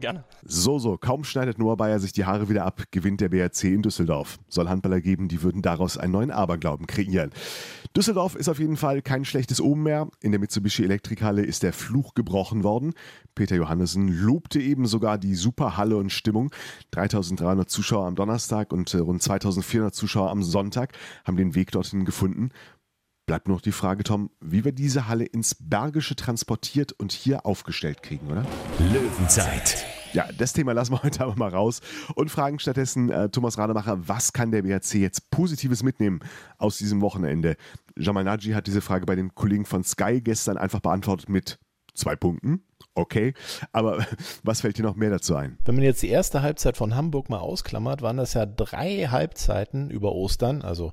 Gerne. 0.00 0.24
So, 0.44 0.78
so, 0.78 0.96
kaum 0.96 1.24
schneidet 1.24 1.58
Noah 1.58 1.76
Bayer 1.76 2.00
sich 2.00 2.12
die 2.12 2.24
Haare 2.24 2.48
wieder 2.48 2.64
ab, 2.64 2.82
gewinnt 2.90 3.20
der 3.20 3.28
BRC 3.28 3.64
in 3.64 3.82
Düsseldorf. 3.82 4.38
Soll 4.48 4.68
Handballer 4.68 5.00
geben, 5.00 5.28
die 5.28 5.42
würden 5.42 5.62
daraus 5.62 5.96
einen 5.96 6.12
neuen 6.12 6.30
Aberglauben 6.30 6.86
kreieren. 6.86 7.30
Düsseldorf 7.96 8.34
ist 8.34 8.48
auf 8.48 8.58
jeden 8.58 8.76
Fall 8.76 9.02
kein 9.02 9.24
schlechtes 9.24 9.60
Omen 9.60 9.84
mehr. 9.84 10.08
In 10.20 10.32
der 10.32 10.40
Mitsubishi 10.40 10.82
Elektrikhalle 10.82 11.42
ist 11.42 11.62
der 11.62 11.72
Fluch 11.72 12.14
gebrochen 12.14 12.64
worden. 12.64 12.92
Peter 13.36 13.54
Johannessen 13.54 14.08
lobte 14.08 14.60
eben 14.60 14.86
sogar 14.86 15.16
die 15.16 15.36
Superhalle 15.36 15.96
und 15.96 16.10
Stimmung. 16.10 16.50
3300 16.90 17.70
Zuschauer 17.70 18.06
am 18.06 18.16
Donnerstag 18.16 18.72
und 18.72 18.92
äh, 18.94 18.98
rund 18.98 19.22
2400 19.22 19.94
Zuschauer 19.94 20.30
am 20.30 20.42
Sonntag 20.42 20.92
haben 21.24 21.36
den 21.36 21.54
Weg 21.54 21.70
dorthin 21.70 22.04
gefunden. 22.04 22.50
Bleibt 23.26 23.48
nur 23.48 23.56
noch 23.56 23.62
die 23.62 23.72
Frage, 23.72 24.04
Tom, 24.04 24.30
wie 24.40 24.66
wir 24.66 24.72
diese 24.72 25.08
Halle 25.08 25.24
ins 25.24 25.56
Bergische 25.58 26.14
transportiert 26.14 26.92
und 26.92 27.10
hier 27.10 27.46
aufgestellt 27.46 28.02
kriegen, 28.02 28.30
oder? 28.30 28.44
Löwenzeit. 28.78 29.86
Ja, 30.12 30.28
das 30.36 30.52
Thema 30.52 30.72
lassen 30.72 30.92
wir 30.92 31.02
heute 31.02 31.22
aber 31.22 31.34
mal 31.34 31.48
raus 31.48 31.80
und 32.16 32.30
fragen 32.30 32.58
stattdessen 32.58 33.10
äh, 33.10 33.30
Thomas 33.30 33.56
Rademacher, 33.56 34.06
was 34.06 34.34
kann 34.34 34.50
der 34.50 34.60
BRC 34.60 34.96
jetzt 34.96 35.30
Positives 35.30 35.82
mitnehmen 35.82 36.20
aus 36.58 36.76
diesem 36.76 37.00
Wochenende? 37.00 37.56
Jamal 37.96 38.24
Naji 38.24 38.52
hat 38.52 38.66
diese 38.66 38.82
Frage 38.82 39.06
bei 39.06 39.16
den 39.16 39.34
Kollegen 39.34 39.64
von 39.64 39.84
Sky 39.84 40.20
gestern 40.20 40.58
einfach 40.58 40.80
beantwortet 40.80 41.30
mit 41.30 41.58
zwei 41.94 42.16
Punkten. 42.16 42.62
Okay, 42.94 43.32
aber 43.72 44.06
was 44.42 44.60
fällt 44.60 44.76
dir 44.76 44.82
noch 44.82 44.96
mehr 44.96 45.10
dazu 45.10 45.34
ein? 45.34 45.56
Wenn 45.64 45.76
man 45.76 45.84
jetzt 45.84 46.02
die 46.02 46.10
erste 46.10 46.42
Halbzeit 46.42 46.76
von 46.76 46.94
Hamburg 46.94 47.30
mal 47.30 47.38
ausklammert, 47.38 48.02
waren 48.02 48.18
das 48.18 48.34
ja 48.34 48.44
drei 48.44 49.08
Halbzeiten 49.10 49.88
über 49.88 50.12
Ostern, 50.12 50.60
also 50.60 50.92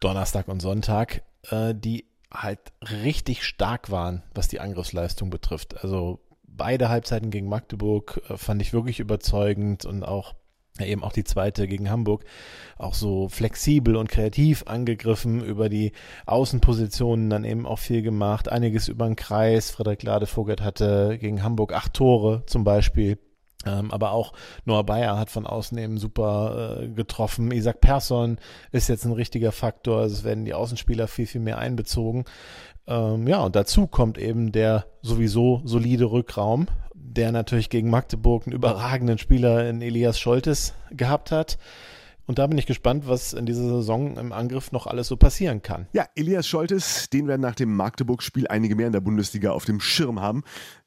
Donnerstag 0.00 0.48
und 0.48 0.60
Sonntag, 0.60 1.22
äh, 1.50 1.74
die 1.74 2.06
halt 2.32 2.60
richtig 3.02 3.44
stark 3.44 3.90
waren, 3.90 4.22
was 4.34 4.48
die 4.48 4.60
Angriffsleistung 4.60 5.30
betrifft. 5.30 5.82
Also 5.82 6.20
beide 6.44 6.88
Halbzeiten 6.88 7.30
gegen 7.30 7.48
Magdeburg 7.48 8.20
äh, 8.28 8.36
fand 8.36 8.62
ich 8.62 8.72
wirklich 8.72 9.00
überzeugend 9.00 9.84
und 9.84 10.02
auch 10.02 10.34
eben 10.78 11.02
auch 11.02 11.12
die 11.12 11.24
zweite 11.24 11.66
gegen 11.66 11.88
Hamburg 11.88 12.24
auch 12.76 12.92
so 12.92 13.28
flexibel 13.28 13.96
und 13.96 14.10
kreativ 14.10 14.64
angegriffen 14.66 15.42
über 15.42 15.70
die 15.70 15.92
Außenpositionen 16.26 17.30
dann 17.30 17.44
eben 17.44 17.66
auch 17.66 17.78
viel 17.78 18.02
gemacht 18.02 18.50
einiges 18.50 18.88
über 18.88 19.06
den 19.06 19.16
Kreis 19.16 19.70
Frederik 19.70 20.02
Ladevogel 20.02 20.56
hatte 20.60 21.16
gegen 21.18 21.42
Hamburg 21.42 21.72
acht 21.72 21.94
Tore 21.94 22.42
zum 22.46 22.64
Beispiel 22.64 23.18
aber 23.64 24.12
auch 24.12 24.32
Noah 24.64 24.84
Bayer 24.84 25.18
hat 25.18 25.30
von 25.30 25.46
außen 25.46 25.76
eben 25.78 25.98
super 25.98 26.80
äh, 26.82 26.88
getroffen. 26.88 27.50
Isaac 27.50 27.80
Persson 27.80 28.38
ist 28.70 28.88
jetzt 28.88 29.04
ein 29.04 29.12
richtiger 29.12 29.52
Faktor. 29.52 30.00
Also 30.00 30.14
es 30.16 30.24
werden 30.24 30.44
die 30.44 30.54
Außenspieler 30.54 31.08
viel, 31.08 31.26
viel 31.26 31.40
mehr 31.40 31.58
einbezogen. 31.58 32.24
Ähm, 32.86 33.26
ja, 33.26 33.40
und 33.40 33.56
dazu 33.56 33.86
kommt 33.86 34.18
eben 34.18 34.52
der 34.52 34.86
sowieso 35.02 35.62
solide 35.64 36.10
Rückraum, 36.10 36.66
der 36.94 37.32
natürlich 37.32 37.70
gegen 37.70 37.90
Magdeburg 37.90 38.46
einen 38.46 38.54
überragenden 38.54 39.18
Spieler 39.18 39.68
in 39.68 39.82
Elias 39.82 40.20
Scholtes 40.20 40.74
gehabt 40.90 41.32
hat. 41.32 41.58
Und 42.26 42.40
da 42.40 42.46
bin 42.48 42.58
ich 42.58 42.66
gespannt, 42.66 43.06
was 43.06 43.32
in 43.32 43.46
dieser 43.46 43.68
Saison 43.68 44.16
im 44.16 44.32
Angriff 44.32 44.72
noch 44.72 44.88
alles 44.88 45.06
so 45.06 45.16
passieren 45.16 45.62
kann. 45.62 45.86
Ja, 45.92 46.06
Elias 46.16 46.46
Scholtes, 46.46 47.08
den 47.08 47.28
werden 47.28 47.40
nach 47.40 47.54
dem 47.54 47.74
Magdeburg-Spiel 47.76 48.48
einige 48.48 48.74
mehr 48.74 48.88
in 48.88 48.92
der 48.92 49.00
Bundesliga 49.00 49.52
auf 49.52 49.64
dem 49.64 49.80
Schirm 49.80 50.20
haben. 50.20 50.42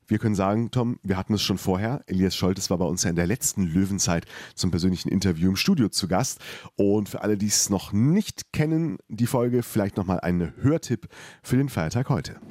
Wir 0.10 0.17
können 0.17 0.34
sagen, 0.34 0.72
Tom, 0.72 1.00
wir 1.04 1.17
hatten 1.17 1.36
es 1.36 1.43
schon 1.43 1.60
vorher. 1.60 2.04
Elias 2.08 2.36
Scholtes 2.36 2.72
war 2.72 2.80
bei 2.80 2.86
uns 2.86 3.04
ja 3.04 3.12
in 3.12 3.15
der 3.15 3.28
letzten 3.28 3.63
Löwenzeit 3.63 4.26
zum 4.56 4.72
persönlichen 4.72 5.10
Interview 5.10 5.50
im 5.50 5.56
Studio 5.56 5.88
zu 5.89 6.08
Gast. 6.08 6.39
Und 6.76 7.10
für 7.10 7.22
alle, 7.22 7.38
die 7.38 7.45
es 7.45 7.69
noch 7.69 7.93
nicht 7.93 8.52
kennen, 8.52 8.98
die 9.08 9.28
Folge 9.28 9.62
vielleicht 9.62 9.98
nochmal 9.98 10.19
ein 10.19 10.52
Hörtipp 10.62 11.08
für 11.43 11.58
den 11.58 11.69
Feiertag 11.69 12.10
heute. 12.10 12.41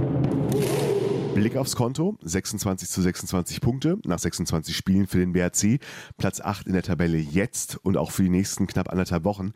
Blick 1.41 1.57
aufs 1.57 1.77
Konto, 1.77 2.17
26 2.23 2.89
zu 2.89 3.01
26 3.01 3.61
Punkte 3.61 3.99
nach 4.05 4.19
26 4.19 4.77
Spielen 4.77 5.07
für 5.07 5.19
den 5.19 5.33
BRC, 5.33 5.79
Platz 6.17 6.41
8 6.41 6.67
in 6.67 6.73
der 6.73 6.83
Tabelle 6.83 7.19
jetzt 7.19 7.79
und 7.85 7.97
auch 7.97 8.11
für 8.11 8.25
die 8.25 8.29
nächsten 8.29 8.67
knapp 8.67 8.91
anderthalb 8.91 9.23
Wochen. 9.23 9.53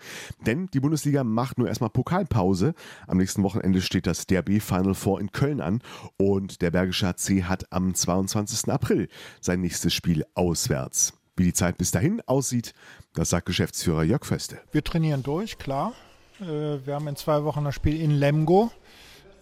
Denn 0.47 0.69
die 0.73 0.79
Bundesliga 0.79 1.25
macht 1.25 1.59
nur 1.59 1.67
erstmal 1.67 1.91
Pokalpause. 1.91 2.75
Am 3.09 3.19
nächsten 3.19 3.43
Wochenende 3.43 3.81
steht 3.81 4.07
das 4.07 4.29
DRB 4.29 4.63
Final 4.63 4.95
Four 4.95 5.21
in 5.21 5.33
Köln 5.33 5.61
an 5.61 5.83
und 6.19 6.63
der 6.63 6.71
Bergische 6.71 7.09
HC 7.09 7.45
hat 7.45 7.73
am 7.73 7.97
22. 7.97 8.71
April 8.71 9.09
sein 9.41 9.61
nächstes 9.61 9.93
Spiel 9.93 10.25
auswärts. 10.35 11.15
Wie 11.37 11.45
die 11.45 11.53
Zeit 11.53 11.79
bis 11.79 11.91
dahin 11.91 12.23
aussieht, 12.27 12.75
das 13.15 13.31
sagt 13.31 13.47
Geschäftsführer 13.47 14.05
Jörg 14.05 14.25
Föste. 14.25 14.61
Wir 14.71 14.85
trainieren 14.85 15.25
durch, 15.25 15.59
klar. 15.59 15.95
Äh, 16.41 16.87
wir 16.87 16.95
haben 16.95 17.09
in 17.09 17.17
zwei 17.17 17.43
Wochen 17.43 17.65
das 17.65 17.75
Spiel 17.75 18.01
in 18.01 18.13
Lemgo. 18.13 18.71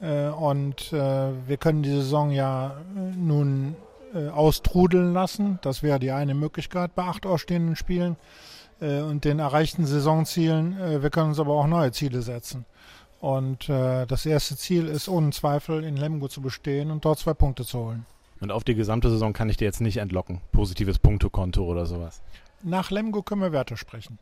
Äh, 0.01 0.29
und 0.29 0.93
äh, 0.93 1.31
wir 1.47 1.57
können 1.57 1.83
die 1.83 1.91
Saison 1.91 2.31
ja 2.31 2.77
nun 3.17 3.77
austrudeln 4.35 5.13
lassen. 5.13 5.61
Das 5.63 5.85
wäre 5.85 6.01
die 6.01 6.11
eine 6.11 6.35
Möglichkeit 6.35 6.97
bei 6.97 7.05
acht 7.05 7.27
ausstehenden 7.27 7.77
Spielen 7.77 8.17
und 8.81 9.25
den 9.25 9.39
erreichten 9.39 9.87
Saisonzielen. 9.87 11.01
Wir 11.01 11.11
können 11.11 11.29
uns 11.29 11.39
aber 11.39 11.55
auch 11.55 11.69
neue 11.69 11.93
Ziele 11.93 12.21
setzen. 12.23 12.65
Und 13.21 13.69
das 13.69 14.27
erste 14.27 14.57
Ziel 14.57 14.89
ist 14.89 15.09
ohne 15.09 15.31
Zweifel 15.31 15.85
in 15.85 15.97
Lemgo 15.97 16.27
zu 16.27 16.43
bestehen 16.43 16.91
und 16.91 17.05
dort 17.05 17.21
zwei 17.21 17.35
Punkte 17.35 17.65
zu 17.65 17.79
holen. 17.79 18.05
Und 18.41 18.51
auf 18.51 18.65
die 18.65 18.75
gesamte 18.75 19.11
Saison 19.11 19.33
kann 19.33 19.49
ich 19.49 19.59
dir 19.59 19.67
jetzt 19.67 19.81
nicht 19.81 19.99
entlocken. 19.99 20.41
Positives 20.51 20.99
Punktekonto 20.99 21.63
oder 21.63 21.87
sowas. 21.87 22.21
Nach 22.65 22.91
Lemgo 22.91 23.23
können 23.23 23.43
wir 23.43 23.53
Werte 23.53 23.77
sprechen. 23.77 24.19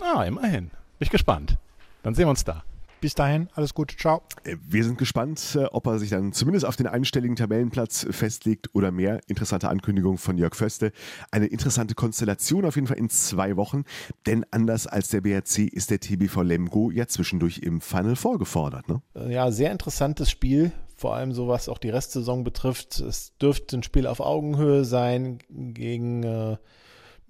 Ah, 0.00 0.22
immerhin. 0.22 0.66
Bin 0.68 1.00
ich 1.00 1.10
gespannt. 1.10 1.58
Dann 2.04 2.14
sehen 2.14 2.26
wir 2.26 2.30
uns 2.30 2.44
da. 2.44 2.62
Bis 3.02 3.16
dahin, 3.16 3.48
alles 3.54 3.74
Gute, 3.74 3.96
ciao. 3.96 4.22
Äh, 4.44 4.58
wir 4.64 4.84
sind 4.84 4.96
gespannt, 4.96 5.58
äh, 5.58 5.64
ob 5.64 5.88
er 5.88 5.98
sich 5.98 6.10
dann 6.10 6.32
zumindest 6.32 6.64
auf 6.64 6.76
den 6.76 6.86
einstelligen 6.86 7.34
Tabellenplatz 7.34 8.06
festlegt 8.08 8.68
oder 8.74 8.92
mehr. 8.92 9.18
Interessante 9.26 9.68
Ankündigung 9.68 10.18
von 10.18 10.38
Jörg 10.38 10.54
Föste. 10.54 10.92
Eine 11.32 11.46
interessante 11.46 11.96
Konstellation 11.96 12.64
auf 12.64 12.76
jeden 12.76 12.86
Fall 12.86 12.98
in 12.98 13.10
zwei 13.10 13.56
Wochen, 13.56 13.82
denn 14.26 14.46
anders 14.52 14.86
als 14.86 15.08
der 15.08 15.20
BRC 15.20 15.66
ist 15.66 15.90
der 15.90 15.98
TBV 15.98 16.42
Lemgo 16.42 16.92
ja 16.92 17.08
zwischendurch 17.08 17.58
im 17.58 17.80
Final 17.80 18.14
vorgefordert. 18.14 18.88
Ne? 18.88 19.02
Äh, 19.16 19.32
ja, 19.32 19.50
sehr 19.50 19.72
interessantes 19.72 20.30
Spiel 20.30 20.70
vor 20.94 21.16
allem 21.16 21.32
so 21.32 21.48
was 21.48 21.68
auch 21.68 21.78
die 21.78 21.90
Restsaison 21.90 22.44
betrifft. 22.44 23.00
Es 23.00 23.36
dürfte 23.38 23.78
ein 23.78 23.82
Spiel 23.82 24.06
auf 24.06 24.20
Augenhöhe 24.20 24.84
sein 24.84 25.38
gegen 25.50 26.22
äh, 26.22 26.56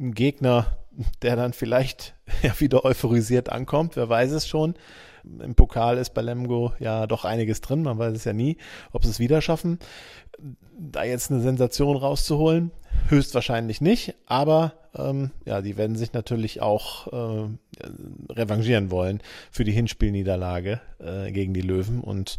einen 0.02 0.14
Gegner, 0.14 0.78
der 1.22 1.36
dann 1.36 1.52
vielleicht 1.52 2.14
ja 2.42 2.58
wieder 2.60 2.84
euphorisiert 2.84 3.50
ankommt, 3.50 3.96
wer 3.96 4.08
weiß 4.08 4.32
es 4.32 4.46
schon. 4.46 4.74
Im 5.24 5.54
Pokal 5.54 5.98
ist 5.98 6.14
bei 6.14 6.22
Lemgo 6.22 6.72
ja 6.80 7.06
doch 7.06 7.24
einiges 7.24 7.60
drin, 7.60 7.82
man 7.82 7.98
weiß 7.98 8.14
es 8.14 8.24
ja 8.24 8.32
nie, 8.32 8.56
ob 8.90 9.04
sie 9.04 9.10
es 9.10 9.20
wieder 9.20 9.40
schaffen. 9.40 9.78
Da 10.76 11.04
jetzt 11.04 11.30
eine 11.30 11.40
Sensation 11.40 11.96
rauszuholen, 11.96 12.72
höchstwahrscheinlich 13.08 13.80
nicht, 13.80 14.16
aber 14.26 14.72
ähm, 14.96 15.30
ja, 15.44 15.62
die 15.62 15.76
werden 15.76 15.94
sich 15.94 16.12
natürlich 16.12 16.60
auch 16.60 17.06
äh, 17.12 17.48
revanchieren 18.30 18.90
wollen 18.90 19.22
für 19.52 19.62
die 19.62 19.72
Hinspielniederlage 19.72 20.80
äh, 20.98 21.30
gegen 21.30 21.54
die 21.54 21.62
Löwen 21.62 22.00
und 22.00 22.38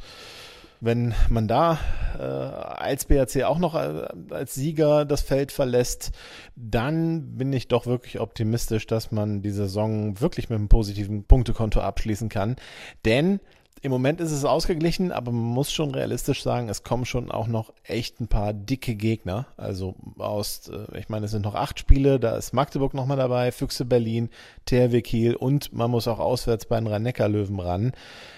wenn 0.84 1.14
man 1.30 1.48
da 1.48 1.80
äh, 2.20 2.24
als 2.24 3.06
BRC 3.06 3.44
auch 3.44 3.58
noch 3.58 3.74
äh, 3.74 4.06
als 4.32 4.54
Sieger 4.54 5.06
das 5.06 5.22
Feld 5.22 5.54
verlässt, 5.54 6.12
dann 6.58 7.38
bin 7.38 7.54
ich 7.54 7.70
doch 7.70 7.86
wirklich 7.86 8.20
optimistisch, 8.20 8.86
dass 8.86 9.12
man 9.12 9.42
die 9.42 9.52
Saison 9.52 10.20
wirklich 10.20 10.50
mit 10.50 10.60
einem 10.60 10.68
positiven 10.68 11.24
Punktekonto 11.24 11.80
abschließen 11.80 12.28
kann. 12.28 12.58
Denn 13.06 13.40
im 13.82 13.92
Moment 13.92 14.22
ist 14.22 14.32
es 14.32 14.46
ausgeglichen, 14.46 15.12
aber 15.12 15.32
man 15.32 15.54
muss 15.54 15.72
schon 15.72 15.94
realistisch 15.94 16.42
sagen, 16.42 16.70
es 16.70 16.84
kommen 16.84 17.04
schon 17.04 17.30
auch 17.30 17.48
noch 17.48 17.74
echt 17.84 18.22
ein 18.22 18.28
paar 18.28 18.54
dicke 18.54 18.96
Gegner. 18.96 19.48
Also 19.58 19.96
aus, 20.18 20.70
äh, 20.70 20.98
ich 20.98 21.10
meine, 21.10 21.26
es 21.26 21.32
sind 21.32 21.44
noch 21.44 21.56
acht 21.56 21.80
Spiele, 21.80 22.20
da 22.20 22.38
ist 22.38 22.54
Magdeburg 22.54 22.94
nochmal 22.94 23.18
dabei, 23.18 23.52
Füchse 23.52 23.84
Berlin, 23.84 24.30
THW 24.66 25.02
Kiel 25.02 25.36
und 25.36 25.74
man 25.74 25.92
muss 25.92 26.08
auch 26.08 26.20
auswärts 26.20 26.66
bei 26.66 26.80
den 26.80 26.88
Rhein-Neckar-Löwen 26.88 27.60
ran. 27.60 27.92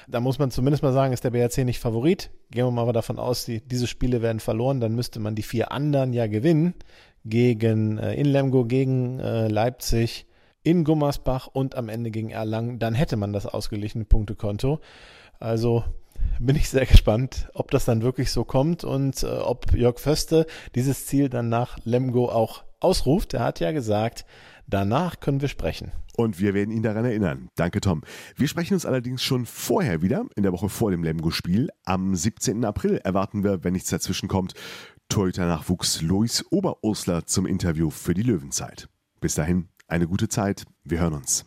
Da 0.08 0.20
muss 0.20 0.40
man 0.40 0.50
zumindest 0.50 0.82
mal 0.82 0.94
sagen, 0.94 1.14
ist 1.14 1.24
der 1.24 1.32
BRC 1.32 1.60
nicht 1.60 1.80
Favorit. 1.80 2.32
Gehen 2.50 2.66
wir 2.66 2.72
mal 2.72 2.92
davon 2.92 3.20
aus, 3.20 3.46
die, 3.46 3.62
diese 3.62 3.88
Spiele 3.88 4.22
werden 4.22 4.40
verloren, 4.40 4.80
dann 4.80 4.96
müsste 4.96 5.20
man 5.20 5.36
die 5.36 5.44
vier 5.44 5.72
anderen 5.72 6.14
ja 6.14 6.28
gewinnen. 6.28 6.74
Gegen 7.24 7.98
äh, 7.98 8.14
in 8.14 8.26
Lemgo, 8.26 8.66
gegen 8.66 9.20
äh, 9.20 9.48
Leipzig, 9.48 10.28
in 10.66 10.84
Gummersbach 10.84 11.48
und 11.48 11.76
am 11.76 11.90
Ende 11.90 12.10
gegen 12.10 12.32
Erlangen. 12.32 12.80
Dann 12.80 12.96
hätte 12.96 13.16
man 13.16 13.32
das 13.32 13.46
ausgeglichene 13.46 14.06
Punktekonto. 14.06 14.80
Also 15.40 15.84
bin 16.40 16.56
ich 16.56 16.70
sehr 16.70 16.86
gespannt, 16.86 17.50
ob 17.54 17.72
das 17.72 17.86
dann 17.86 18.02
wirklich 18.02 18.32
so 18.32 18.44
kommt 18.44 18.84
und 18.84 19.24
äh, 19.24 19.28
ob 19.28 19.74
Jörg 19.74 20.00
Föste 20.00 20.46
dieses 20.76 21.06
Ziel 21.06 21.30
dann 21.30 21.50
nach 21.50 21.78
Lemgo 21.84 22.30
auch 22.30 22.64
ausruft. 22.80 23.34
Er 23.34 23.44
hat 23.44 23.60
ja 23.60 23.72
gesagt, 23.72 24.26
danach 24.68 25.20
können 25.20 25.42
wir 25.42 25.48
sprechen. 25.48 25.92
Und 26.18 26.40
wir 26.40 26.54
werden 26.54 26.72
ihn 26.72 26.84
daran 26.84 27.06
erinnern. 27.06 27.50
Danke, 27.56 27.82
Tom. 27.82 28.02
Wir 28.36 28.48
sprechen 28.48 28.74
uns 28.74 28.86
allerdings 28.86 29.22
schon 29.22 29.46
vorher 29.46 30.02
wieder, 30.02 30.26
in 30.36 30.44
der 30.44 30.54
Woche 30.54 30.70
vor 30.70 30.92
dem 30.92 31.04
Lemgo-Spiel. 31.04 31.70
Am 31.84 32.16
17. 32.16 32.64
April 32.64 32.98
erwarten 32.98 33.44
wir, 33.44 33.64
wenn 33.64 33.74
nichts 33.74 33.90
dazwischen 33.90 34.30
kommt, 34.30 34.54
Torhüter-Nachwuchs 35.10 36.02
Lois 36.02 36.46
Oberursler 36.50 37.26
zum 37.26 37.46
Interview 37.46 37.90
für 37.90 38.14
die 38.14 38.24
Löwenzeit. 38.24 38.88
Bis 39.20 39.36
dahin, 39.36 39.68
eine 39.88 40.08
gute 40.08 40.30
Zeit. 40.30 40.66
Wir 40.84 41.00
hören 41.00 41.14
uns. 41.14 41.46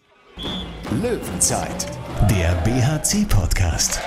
Löwenzeit, 0.91 1.87
der 2.31 2.55
BHC-Podcast. 2.65 4.01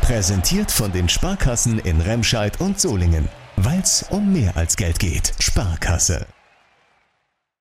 Präsentiert 0.00 0.70
von 0.70 0.92
den 0.92 1.10
Sparkassen 1.10 1.78
in 1.78 2.00
Remscheid 2.00 2.58
und 2.58 2.80
Solingen. 2.80 3.28
Weil 3.56 3.80
es 3.80 4.06
um 4.08 4.32
mehr 4.32 4.56
als 4.56 4.76
Geld 4.76 4.98
geht. 4.98 5.34
Sparkasse. 5.38 6.26